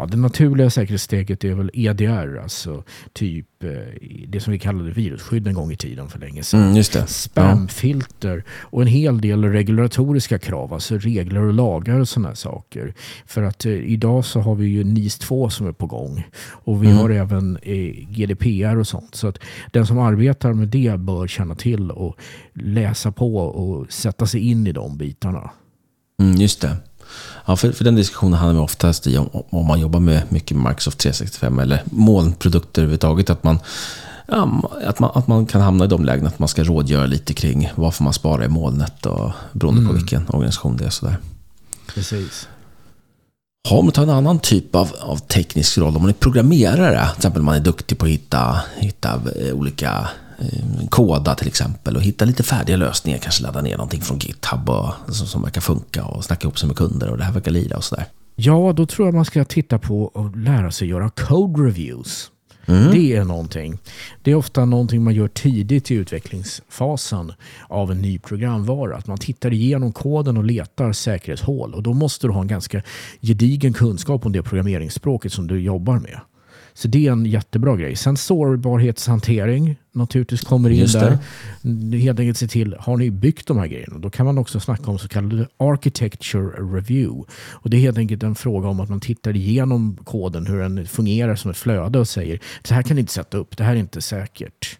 Ja, 0.00 0.06
det 0.06 0.16
naturliga 0.16 0.70
säkerhetssteget 0.70 1.44
är 1.44 1.54
väl 1.54 1.70
EDR, 1.74 2.38
alltså 2.42 2.84
typ 3.12 3.64
eh, 3.64 3.70
det 4.28 4.40
som 4.40 4.52
vi 4.52 4.58
kallade 4.58 4.90
virusskydd 4.90 5.48
en 5.48 5.54
gång 5.54 5.72
i 5.72 5.76
tiden 5.76 6.08
för 6.08 6.18
länge 6.18 6.42
sedan. 6.42 6.70
Mm, 6.70 7.06
Spamfilter 7.06 8.36
ja. 8.36 8.66
och 8.70 8.82
en 8.82 8.88
hel 8.88 9.20
del 9.20 9.44
regulatoriska 9.44 10.38
krav, 10.38 10.74
alltså 10.74 10.98
regler 10.98 11.42
och 11.42 11.52
lagar 11.52 12.00
och 12.00 12.08
sådana 12.08 12.34
saker. 12.34 12.94
För 13.26 13.42
att 13.42 13.66
eh, 13.66 13.72
idag 13.72 14.24
så 14.24 14.40
har 14.40 14.54
vi 14.54 14.66
ju 14.66 14.84
NIS 14.84 15.18
2 15.18 15.50
som 15.50 15.66
är 15.66 15.72
på 15.72 15.86
gång 15.86 16.26
och 16.42 16.82
vi 16.82 16.86
mm. 16.86 16.98
har 16.98 17.10
även 17.10 17.58
eh, 17.62 17.94
GDPR 18.08 18.76
och 18.76 18.86
sånt. 18.86 19.14
Så 19.14 19.28
att 19.28 19.38
den 19.72 19.86
som 19.86 19.98
arbetar 19.98 20.52
med 20.52 20.68
det 20.68 20.98
bör 20.98 21.26
känna 21.26 21.54
till 21.54 21.90
och 21.90 22.16
läsa 22.52 23.12
på 23.12 23.36
och 23.36 23.92
sätta 23.92 24.26
sig 24.26 24.40
in 24.40 24.66
i 24.66 24.72
de 24.72 24.96
bitarna. 24.96 25.50
Mm, 26.20 26.36
just 26.36 26.60
det. 26.60 26.76
Ja, 27.46 27.56
för, 27.56 27.72
för 27.72 27.84
den 27.84 27.94
diskussionen 27.94 28.38
handlar 28.38 28.62
oftast 28.62 29.06
i 29.06 29.18
om, 29.18 29.28
om 29.50 29.66
man 29.66 29.80
jobbar 29.80 30.00
med 30.00 30.22
mycket 30.28 30.56
Microsoft 30.56 30.98
365 30.98 31.58
eller 31.58 31.82
molnprodukter 31.84 32.82
överhuvudtaget. 32.82 33.30
Att 33.30 33.44
man, 33.44 33.58
ja, 34.26 34.70
att, 34.84 34.98
man, 34.98 35.10
att 35.14 35.26
man 35.26 35.46
kan 35.46 35.60
hamna 35.60 35.84
i 35.84 35.88
de 35.88 36.04
lägena 36.04 36.28
att 36.28 36.38
man 36.38 36.48
ska 36.48 36.64
rådgöra 36.64 37.06
lite 37.06 37.34
kring 37.34 37.72
varför 37.74 38.04
man 38.04 38.12
sparar 38.12 38.44
i 38.44 38.48
molnet 38.48 39.06
och 39.06 39.30
beroende 39.52 39.80
mm. 39.80 39.92
på 39.92 39.98
vilken 39.98 40.28
organisation 40.28 40.76
det 40.76 40.84
är. 40.84 40.90
Sådär. 40.90 41.16
Precis. 41.94 42.48
Har 43.68 43.82
man 43.82 43.92
tar 43.92 44.02
en 44.02 44.10
annan 44.10 44.38
typ 44.38 44.74
av, 44.74 44.92
av 45.00 45.16
teknisk 45.16 45.78
roll, 45.78 45.96
om 45.96 46.02
man 46.02 46.08
är 46.08 46.14
programmerare, 46.14 47.06
till 47.08 47.16
exempel 47.16 47.42
man 47.42 47.54
är 47.54 47.60
duktig 47.60 47.98
på 47.98 48.04
att 48.04 48.10
hitta, 48.10 48.60
hitta 48.76 49.20
eh, 49.36 49.54
olika 49.54 50.08
koda 50.88 51.34
till 51.34 51.48
exempel 51.48 51.96
och 51.96 52.02
hitta 52.02 52.24
lite 52.24 52.42
färdiga 52.42 52.76
lösningar. 52.76 53.18
Kanske 53.18 53.42
ladda 53.42 53.60
ner 53.62 53.76
någonting 53.76 54.00
från 54.00 54.18
GitHub 54.18 54.68
och, 54.68 55.14
som, 55.14 55.26
som 55.26 55.42
verkar 55.42 55.60
funka 55.60 56.04
och 56.04 56.24
snacka 56.24 56.44
ihop 56.44 56.58
sig 56.58 56.66
med 56.66 56.76
kunder 56.76 57.08
och 57.08 57.18
det 57.18 57.24
här 57.24 57.32
verkar 57.32 57.50
lira 57.50 57.76
och 57.76 57.84
sådär. 57.84 58.06
Ja, 58.36 58.72
då 58.76 58.86
tror 58.86 59.08
jag 59.08 59.14
man 59.14 59.24
ska 59.24 59.44
titta 59.44 59.78
på 59.78 60.02
och 60.02 60.36
lära 60.36 60.70
sig 60.70 60.88
göra 60.88 61.10
code 61.10 61.62
reviews. 61.62 62.30
Mm. 62.66 62.92
Det 62.92 63.16
är 63.16 63.24
någonting. 63.24 63.78
Det 64.22 64.30
är 64.30 64.34
ofta 64.34 64.64
någonting 64.64 65.04
man 65.04 65.14
gör 65.14 65.28
tidigt 65.28 65.90
i 65.90 65.94
utvecklingsfasen 65.94 67.32
av 67.68 67.90
en 67.90 68.02
ny 68.02 68.18
programvara. 68.18 68.96
Att 68.96 69.06
man 69.06 69.18
tittar 69.18 69.52
igenom 69.52 69.92
koden 69.92 70.36
och 70.36 70.44
letar 70.44 70.92
säkerhetshål. 70.92 71.74
Och 71.74 71.82
då 71.82 71.92
måste 71.92 72.26
du 72.26 72.32
ha 72.32 72.40
en 72.40 72.48
ganska 72.48 72.82
gedigen 73.20 73.72
kunskap 73.72 74.26
om 74.26 74.32
det 74.32 74.42
programmeringsspråket 74.42 75.32
som 75.32 75.46
du 75.46 75.60
jobbar 75.60 75.98
med. 75.98 76.20
Så 76.74 76.88
det 76.88 77.06
är 77.06 77.12
en 77.12 77.26
jättebra 77.26 77.76
grej. 77.76 77.96
Sen 77.96 78.16
sårbarhetshantering 78.16 79.76
naturligtvis 79.92 80.40
kommer 80.40 80.70
in 80.70 80.86
där. 80.86 81.18
Helt 81.98 82.18
enkelt 82.20 82.38
se 82.38 82.48
till, 82.48 82.76
har 82.78 82.96
ni 82.96 83.10
byggt 83.10 83.46
de 83.46 83.58
här 83.58 83.66
grejerna? 83.66 83.98
Då 83.98 84.10
kan 84.10 84.26
man 84.26 84.38
också 84.38 84.60
snacka 84.60 84.90
om 84.90 84.98
så 84.98 85.08
kallade 85.08 85.48
architecture 85.56 86.46
review. 86.76 87.24
Och 87.50 87.70
det 87.70 87.76
är 87.76 87.80
helt 87.80 87.98
enkelt 87.98 88.22
en 88.22 88.34
fråga 88.34 88.68
om 88.68 88.80
att 88.80 88.88
man 88.88 89.00
tittar 89.00 89.36
igenom 89.36 89.98
koden, 90.04 90.46
hur 90.46 90.58
den 90.58 90.86
fungerar 90.86 91.36
som 91.36 91.50
ett 91.50 91.56
flöde 91.56 91.98
och 91.98 92.08
säger 92.08 92.40
det 92.68 92.74
här 92.74 92.82
kan 92.82 92.94
ni 92.94 93.00
inte 93.00 93.12
sätta 93.12 93.38
upp, 93.38 93.56
det 93.56 93.64
här 93.64 93.72
är 93.72 93.80
inte 93.80 94.00
säkert. 94.00 94.78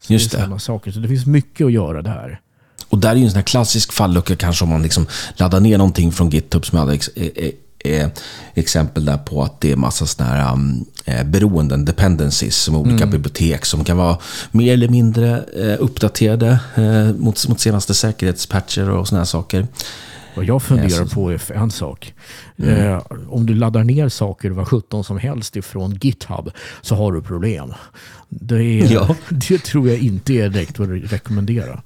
Så 0.00 0.12
Just 0.12 0.32
det. 0.32 0.48
det. 0.52 0.58
Saker. 0.58 0.90
Så 0.90 1.00
det 1.00 1.08
finns 1.08 1.26
mycket 1.26 1.64
att 1.64 1.72
göra 1.72 2.02
där. 2.02 2.40
Och 2.88 2.98
där 2.98 3.10
är 3.10 3.14
ju 3.14 3.24
en 3.24 3.30
sån 3.30 3.36
här 3.36 3.42
klassisk 3.42 3.92
fallucka 3.92 4.36
kanske 4.36 4.64
om 4.64 4.68
man 4.70 4.82
liksom 4.82 5.06
laddar 5.36 5.60
ner 5.60 5.78
någonting 5.78 6.12
från 6.12 6.30
GitHub 6.30 6.66
som 6.66 6.78
jag 6.78 6.86
hade 6.86 6.98
eh, 7.84 8.08
exempel 8.54 9.04
där 9.04 9.18
på 9.18 9.42
att 9.42 9.60
det 9.60 9.72
är 9.72 9.76
massa 9.76 10.06
sådana 10.06 10.34
här 10.34 10.52
um, 10.52 10.84
eh, 11.04 11.24
beroenden, 11.24 11.84
dependencies, 11.84 12.56
som 12.56 12.76
olika 12.76 13.04
mm. 13.04 13.10
bibliotek 13.10 13.64
som 13.64 13.84
kan 13.84 13.96
vara 13.96 14.18
mer 14.50 14.72
eller 14.72 14.88
mindre 14.88 15.44
eh, 15.56 15.76
uppdaterade 15.78 16.58
eh, 16.74 17.14
mot, 17.14 17.48
mot 17.48 17.60
senaste 17.60 17.94
säkerhetspatcher 17.94 18.90
och 18.90 19.08
sådana 19.08 19.20
här 19.20 19.26
saker. 19.26 19.66
Vad 20.34 20.44
jag 20.44 20.62
funderar 20.62 21.04
på 21.04 21.30
är 21.30 21.52
en 21.52 21.70
sak. 21.70 22.14
Mm. 22.56 22.92
Eh, 22.92 23.02
om 23.28 23.46
du 23.46 23.54
laddar 23.54 23.84
ner 23.84 24.08
saker 24.08 24.50
vad 24.50 24.68
17 24.68 25.04
som 25.04 25.18
helst 25.18 25.56
ifrån 25.56 25.98
GitHub 26.00 26.50
så 26.82 26.94
har 26.94 27.12
du 27.12 27.22
problem. 27.22 27.74
Det, 28.28 28.54
är, 28.54 28.92
ja. 28.92 29.16
det 29.28 29.58
tror 29.58 29.88
jag 29.88 29.98
inte 29.98 30.32
är 30.32 30.48
direkt 30.48 30.80
att 30.80 30.88
rekommendera. 30.88 31.82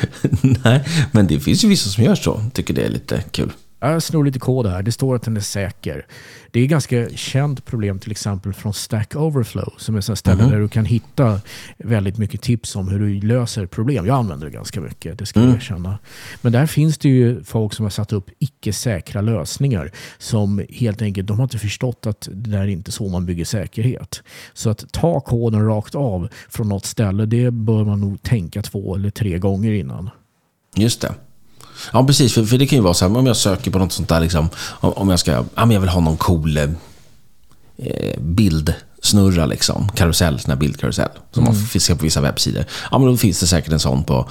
Nej, 0.64 0.84
men 1.12 1.26
det 1.26 1.40
finns 1.40 1.64
ju 1.64 1.68
vissa 1.68 1.90
som 1.90 2.04
gör 2.04 2.14
så. 2.14 2.40
Tycker 2.52 2.74
det 2.74 2.82
är 2.82 2.88
lite 2.88 3.22
kul. 3.30 3.52
Jag 3.80 4.02
snor 4.02 4.24
lite 4.24 4.38
kod 4.38 4.66
här. 4.66 4.82
Det 4.82 4.92
står 4.92 5.16
att 5.16 5.22
den 5.22 5.36
är 5.36 5.40
säker. 5.40 6.06
Det 6.50 6.60
är 6.60 6.64
ett 6.64 6.70
ganska 6.70 7.08
känt 7.10 7.64
problem 7.64 7.98
till 7.98 8.10
exempel 8.10 8.52
från 8.52 8.74
Stack 8.74 9.16
Overflow 9.16 9.74
som 9.78 9.94
är 9.94 9.98
ett 9.98 10.18
ställe 10.18 10.42
mm. 10.42 10.50
där 10.50 10.60
du 10.60 10.68
kan 10.68 10.84
hitta 10.84 11.40
väldigt 11.78 12.18
mycket 12.18 12.42
tips 12.42 12.76
om 12.76 12.88
hur 12.88 12.98
du 12.98 13.20
löser 13.20 13.66
problem. 13.66 14.06
Jag 14.06 14.16
använder 14.16 14.46
det 14.46 14.52
ganska 14.52 14.80
mycket, 14.80 15.18
det 15.18 15.26
ska 15.26 15.40
mm. 15.40 15.50
jag 15.50 15.56
erkänna. 15.56 15.98
Men 16.42 16.52
där 16.52 16.66
finns 16.66 16.98
det 16.98 17.08
ju 17.08 17.44
folk 17.44 17.72
som 17.72 17.84
har 17.84 17.90
satt 17.90 18.12
upp 18.12 18.30
icke-säkra 18.38 19.20
lösningar 19.20 19.92
som 20.18 20.62
helt 20.70 21.02
enkelt, 21.02 21.28
de 21.28 21.36
har 21.36 21.44
inte 21.44 21.58
förstått 21.58 22.06
att 22.06 22.28
det 22.32 22.50
där 22.50 22.60
är 22.60 22.66
inte 22.66 22.92
så 22.92 23.08
man 23.08 23.26
bygger 23.26 23.44
säkerhet. 23.44 24.22
Så 24.52 24.70
att 24.70 24.92
ta 24.92 25.20
koden 25.20 25.66
rakt 25.66 25.94
av 25.94 26.28
från 26.48 26.68
något 26.68 26.84
ställe, 26.84 27.26
det 27.26 27.50
bör 27.50 27.84
man 27.84 28.00
nog 28.00 28.22
tänka 28.22 28.62
två 28.62 28.94
eller 28.94 29.10
tre 29.10 29.38
gånger 29.38 29.72
innan. 29.72 30.10
Just 30.76 31.00
det. 31.00 31.14
Ja, 31.92 32.04
precis. 32.06 32.34
För, 32.34 32.44
för 32.44 32.58
det 32.58 32.66
kan 32.66 32.78
ju 32.78 32.82
vara 32.82 32.94
så 32.94 33.08
här, 33.08 33.16
om 33.16 33.26
jag 33.26 33.36
söker 33.36 33.70
på 33.70 33.78
något 33.78 33.92
sånt 33.92 34.08
där, 34.08 34.20
liksom, 34.20 34.48
om 34.80 35.08
jag 35.08 35.18
ska, 35.18 35.30
ja, 35.30 35.44
men 35.54 35.70
jag 35.70 35.80
vill 35.80 35.90
ha 35.90 36.00
någon 36.00 36.16
cool 36.16 36.56
eh, 36.56 36.68
bild 38.18 38.74
snurra 39.02 39.46
liksom. 39.46 39.88
Karusell, 39.94 40.40
sån 40.40 40.50
här 40.50 40.56
bildkarusell. 40.56 41.08
Som 41.30 41.42
mm. 41.42 41.54
man 41.54 41.80
ser 41.80 41.94
på 41.94 42.02
vissa 42.02 42.20
webbsidor. 42.20 42.64
Ja, 42.90 42.98
men 42.98 43.08
då 43.08 43.16
finns 43.16 43.40
det 43.40 43.46
säkert 43.46 43.72
en 43.72 43.80
sån 43.80 44.04
på, 44.04 44.28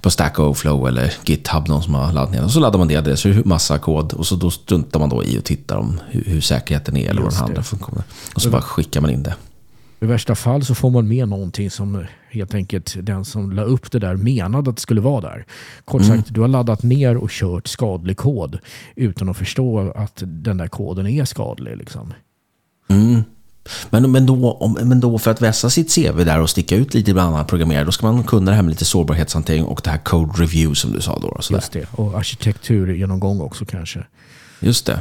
på 0.00 0.10
Stack 0.10 0.38
Overflow 0.38 0.88
eller 0.88 1.12
GitHub, 1.24 1.68
någon 1.68 1.82
som 1.82 1.94
har 1.94 2.12
laddat 2.12 2.32
ner. 2.32 2.44
Och 2.44 2.50
så 2.50 2.60
laddar 2.60 2.78
man 2.78 2.88
ner 2.88 3.02
det, 3.02 3.16
så 3.16 3.28
är 3.28 3.32
det 3.32 3.44
massa 3.44 3.78
kod. 3.78 4.12
Och 4.12 4.26
så 4.26 4.36
då 4.36 4.50
struntar 4.50 5.00
man 5.00 5.08
då 5.08 5.24
i 5.24 5.38
och 5.38 5.44
tittar 5.44 5.76
om 5.76 6.00
hur, 6.08 6.24
hur 6.24 6.40
säkerheten 6.40 6.96
är 6.96 7.10
eller 7.10 7.22
vad 7.22 7.32
den 7.32 7.42
andra 7.42 7.62
funktionen. 7.62 8.02
Och 8.34 8.42
så 8.42 8.50
bara 8.50 8.62
skickar 8.62 9.00
man 9.00 9.10
in 9.10 9.22
det. 9.22 9.34
I 10.00 10.06
värsta 10.06 10.34
fall 10.34 10.64
så 10.64 10.74
får 10.74 10.90
man 10.90 11.08
med 11.08 11.28
någonting 11.28 11.70
som 11.70 12.04
helt 12.30 12.54
enkelt 12.54 12.96
den 13.02 13.24
som 13.24 13.52
la 13.52 13.62
upp 13.62 13.92
det 13.92 13.98
där 13.98 14.16
menade 14.16 14.70
att 14.70 14.76
det 14.76 14.82
skulle 14.82 15.00
vara 15.00 15.20
där. 15.20 15.46
Kort 15.84 16.02
mm. 16.02 16.16
sagt, 16.16 16.34
du 16.34 16.40
har 16.40 16.48
laddat 16.48 16.82
ner 16.82 17.16
och 17.16 17.30
kört 17.30 17.66
skadlig 17.66 18.16
kod 18.16 18.58
utan 18.96 19.28
att 19.28 19.36
förstå 19.36 19.92
att 19.96 20.22
den 20.26 20.56
där 20.56 20.68
koden 20.68 21.06
är 21.06 21.24
skadlig. 21.24 21.76
Liksom. 21.76 22.14
Mm. 22.88 23.22
Men, 23.90 24.12
men, 24.12 24.26
då, 24.26 24.52
om, 24.52 24.78
men 24.82 25.00
då 25.00 25.18
för 25.18 25.30
att 25.30 25.42
vässa 25.42 25.70
sitt 25.70 25.94
CV 25.94 26.24
där 26.24 26.40
och 26.40 26.50
sticka 26.50 26.76
ut 26.76 26.94
lite 26.94 27.12
bland 27.12 27.34
annat 27.34 27.48
programmerare, 27.48 27.84
då 27.84 27.92
ska 27.92 28.12
man 28.12 28.24
kunna 28.24 28.50
det 28.50 28.56
här 28.56 28.62
med 28.62 28.70
lite 28.70 28.84
sårbarhetshantering 28.84 29.64
och 29.64 29.80
det 29.84 29.90
här 29.90 29.98
code 29.98 30.32
review 30.42 30.74
som 30.74 30.92
du 30.92 31.00
sa 31.00 31.18
då. 31.18 31.28
Och 31.28 31.50
Just 31.50 31.72
det, 31.72 31.86
och 31.92 32.18
arkitekturgenomgång 32.18 33.40
också 33.40 33.64
kanske. 33.64 34.04
Just 34.60 34.86
det. 34.86 35.00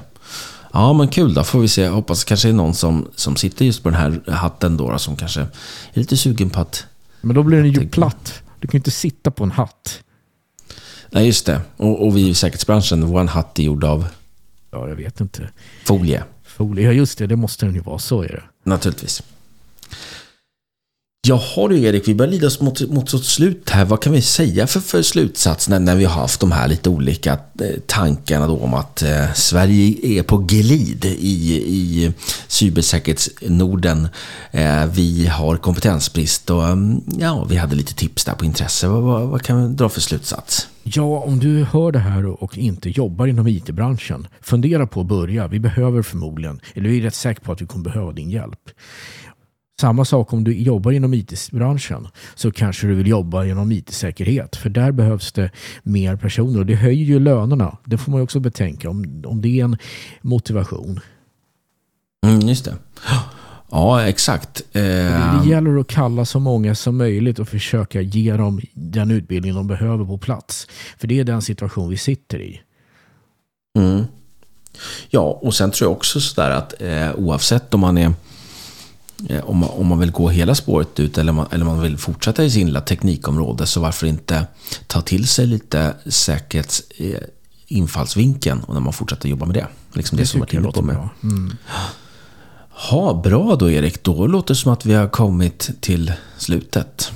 Ja, 0.73 0.93
men 0.93 1.07
kul 1.07 1.33
då. 1.33 1.43
Får 1.43 1.59
vi 1.59 1.67
se. 1.67 1.81
Jag 1.81 1.91
hoppas 1.91 2.23
kanske 2.23 2.49
är 2.49 2.53
någon 2.53 2.73
som, 2.73 3.07
som 3.15 3.35
sitter 3.35 3.65
just 3.65 3.83
på 3.83 3.89
den 3.89 3.99
här 3.99 4.31
hatten 4.31 4.77
då, 4.77 4.97
som 4.97 5.15
kanske 5.15 5.41
är 5.41 5.47
lite 5.93 6.17
sugen 6.17 6.49
på 6.49 6.59
att... 6.59 6.85
Men 7.21 7.35
då 7.35 7.43
blir 7.43 7.57
den 7.57 7.71
ju 7.71 7.89
platt. 7.89 8.33
Du 8.59 8.67
kan 8.67 8.71
ju 8.71 8.79
inte 8.79 8.91
sitta 8.91 9.31
på 9.31 9.43
en 9.43 9.51
hatt. 9.51 9.99
Nej, 11.09 11.25
just 11.25 11.45
det. 11.45 11.61
Och, 11.77 12.07
och 12.07 12.17
vi 12.17 12.29
i 12.29 12.33
säkerhetsbranschen, 12.33 13.05
vår 13.05 13.23
hatt 13.23 13.59
är 13.59 13.63
gjord 13.63 13.83
av... 13.83 14.07
Ja, 14.71 14.89
jag 14.89 14.95
vet 14.95 15.21
inte. 15.21 15.49
Folie. 15.85 16.23
folie. 16.43 16.85
Ja, 16.85 16.91
just 16.91 17.17
det. 17.17 17.27
Det 17.27 17.35
måste 17.35 17.65
den 17.65 17.75
ju 17.75 17.81
vara. 17.81 17.99
Så 17.99 18.21
är 18.21 18.27
det. 18.27 18.69
Naturligtvis. 18.69 19.23
Jaha 21.21 21.67
du 21.67 21.81
Erik, 21.83 22.07
vi 22.07 22.15
börjar 22.15 22.31
lida 22.31 22.47
oss 22.47 22.61
mot, 22.61 22.81
mot 22.89 23.13
ett 23.13 23.23
slut 23.23 23.69
här. 23.69 23.85
Vad 23.85 24.01
kan 24.01 24.13
vi 24.13 24.21
säga 24.21 24.67
för, 24.67 24.79
för 24.79 25.01
slutsats 25.01 25.69
när, 25.69 25.79
när 25.79 25.95
vi 25.95 26.05
har 26.05 26.21
haft 26.21 26.39
de 26.39 26.51
här 26.51 26.67
lite 26.67 26.89
olika 26.89 27.31
eh, 27.33 27.79
tankarna 27.85 28.47
då 28.47 28.57
om 28.57 28.73
att 28.73 29.01
eh, 29.01 29.33
Sverige 29.33 30.19
är 30.19 30.23
på 30.23 30.37
glid 30.37 31.05
i, 31.05 31.53
i 31.55 32.11
cybersäkerhetsnorden. 32.47 34.07
Eh, 34.51 34.85
vi 34.85 35.27
har 35.27 35.57
kompetensbrist 35.57 36.49
och 36.49 36.67
mm, 36.67 37.01
ja, 37.19 37.45
vi 37.49 37.55
hade 37.55 37.75
lite 37.75 37.93
tips 37.93 38.25
där 38.25 38.33
på 38.33 38.45
intresse. 38.45 38.87
Vad, 38.87 39.03
vad, 39.03 39.27
vad 39.27 39.41
kan 39.41 39.67
vi 39.69 39.75
dra 39.75 39.89
för 39.89 40.01
slutsats? 40.01 40.67
Ja, 40.83 41.19
om 41.19 41.39
du 41.39 41.63
hör 41.63 41.91
det 41.91 41.99
här 41.99 42.43
och 42.43 42.57
inte 42.57 42.89
jobbar 42.89 43.27
inom 43.27 43.47
IT-branschen, 43.47 44.27
fundera 44.41 44.87
på 44.87 45.01
att 45.01 45.07
börja. 45.07 45.47
Vi 45.47 45.59
behöver 45.59 46.01
förmodligen, 46.01 46.59
eller 46.73 46.89
vi 46.89 46.97
är 46.97 47.01
rätt 47.01 47.15
säkra 47.15 47.43
på 47.43 47.51
att 47.51 47.61
vi 47.61 47.65
kommer 47.65 47.83
behöva 47.83 48.11
din 48.11 48.29
hjälp. 48.29 48.59
Samma 49.81 50.05
sak 50.05 50.33
om 50.33 50.43
du 50.43 50.57
jobbar 50.57 50.91
inom 50.91 51.13
IT-branschen 51.13 52.07
så 52.35 52.51
kanske 52.51 52.87
du 52.87 52.95
vill 52.95 53.07
jobba 53.07 53.45
inom 53.45 53.71
IT-säkerhet 53.71 54.55
för 54.55 54.69
där 54.69 54.91
behövs 54.91 55.31
det 55.31 55.51
mer 55.83 56.15
personer 56.15 56.59
och 56.59 56.65
det 56.65 56.75
höjer 56.75 57.05
ju 57.05 57.19
lönerna. 57.19 57.77
Det 57.85 57.97
får 57.97 58.11
man 58.11 58.21
också 58.21 58.39
betänka 58.39 58.89
om, 58.89 59.23
om 59.25 59.41
det 59.41 59.59
är 59.59 59.63
en 59.63 59.77
motivation. 60.21 60.99
Mm, 62.25 62.39
just 62.39 62.65
det. 62.65 62.75
Ja, 63.71 64.03
exakt. 64.03 64.61
Eh... 64.71 64.81
Det 65.43 65.49
gäller 65.49 65.79
att 65.79 65.87
kalla 65.87 66.25
så 66.25 66.39
många 66.39 66.75
som 66.75 66.97
möjligt 66.97 67.39
och 67.39 67.47
försöka 67.47 68.01
ge 68.01 68.33
dem 68.37 68.61
den 68.73 69.11
utbildning 69.11 69.55
de 69.55 69.67
behöver 69.67 70.05
på 70.05 70.17
plats. 70.17 70.67
För 70.97 71.07
det 71.07 71.19
är 71.19 71.23
den 71.23 71.41
situation 71.41 71.89
vi 71.89 71.97
sitter 71.97 72.41
i. 72.41 72.61
Mm. 73.79 74.03
Ja, 75.09 75.39
och 75.41 75.53
sen 75.53 75.71
tror 75.71 75.89
jag 75.89 75.97
också 75.97 76.21
sådär 76.21 76.51
att 76.51 76.81
eh, 76.81 77.15
oavsett 77.15 77.73
om 77.73 77.79
man 77.79 77.97
är 77.97 78.05
Eh, 78.05 78.13
om 79.43 79.57
man, 79.57 79.69
om 79.69 79.87
man 79.87 79.99
vill 79.99 80.11
gå 80.11 80.29
hela 80.29 80.55
spåret 80.55 80.99
ut 80.99 81.17
eller 81.17 81.31
man, 81.31 81.47
eller 81.51 81.65
man 81.65 81.81
vill 81.81 81.97
fortsätta 81.97 82.43
i 82.43 82.51
sin 82.51 82.67
lilla 82.67 82.81
teknikområde 82.81 83.67
så 83.67 83.81
varför 83.81 84.07
inte 84.07 84.47
ta 84.87 85.01
till 85.01 85.27
sig 85.27 85.47
lite 85.47 85.93
säkerhetsinfallsvinkeln 86.05 88.63
och 88.63 88.73
när 88.73 88.81
man 88.81 88.93
fortsätter 88.93 89.29
jobba 89.29 89.45
med 89.45 89.55
det. 89.55 89.67
Liksom 89.93 90.15
det, 90.15 90.21
det 90.23 90.27
som 90.27 90.41
är 90.41 90.71
på 90.71 90.81
med. 90.81 90.95
Bra. 90.95 91.09
Mm. 91.23 91.53
Ha, 92.69 93.21
bra 93.21 93.55
då 93.55 93.71
Erik, 93.71 94.03
då 94.03 94.27
låter 94.27 94.53
det 94.53 94.57
som 94.57 94.73
att 94.73 94.85
vi 94.85 94.93
har 94.93 95.07
kommit 95.07 95.69
till 95.81 96.13
slutet. 96.37 97.11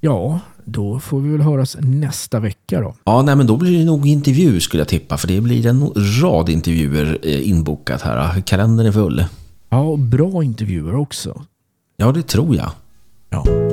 Ja, 0.00 0.40
då 0.64 1.00
får 1.00 1.20
vi 1.20 1.32
väl 1.32 1.40
höras 1.40 1.76
nästa 1.80 2.40
vecka 2.40 2.80
då. 2.80 2.94
Ja, 3.04 3.22
nej, 3.22 3.36
men 3.36 3.46
då 3.46 3.56
blir 3.56 3.78
det 3.78 3.84
nog 3.84 4.06
intervju 4.06 4.60
skulle 4.60 4.80
jag 4.80 4.88
tippa. 4.88 5.16
För 5.16 5.28
det 5.28 5.40
blir 5.40 5.66
en 5.66 5.92
rad 6.22 6.48
intervjuer 6.48 7.18
eh, 7.22 7.48
inbokat 7.48 8.02
här. 8.02 8.40
Kalendern 8.40 8.86
är 8.86 8.92
full. 8.92 9.24
Ja, 9.68 9.78
och 9.78 9.98
bra 9.98 10.44
intervjuer 10.44 10.94
också. 10.94 11.44
Ja, 11.96 12.12
det 12.12 12.22
tror 12.22 12.56
jag. 12.56 12.70
Ja. 13.30 13.65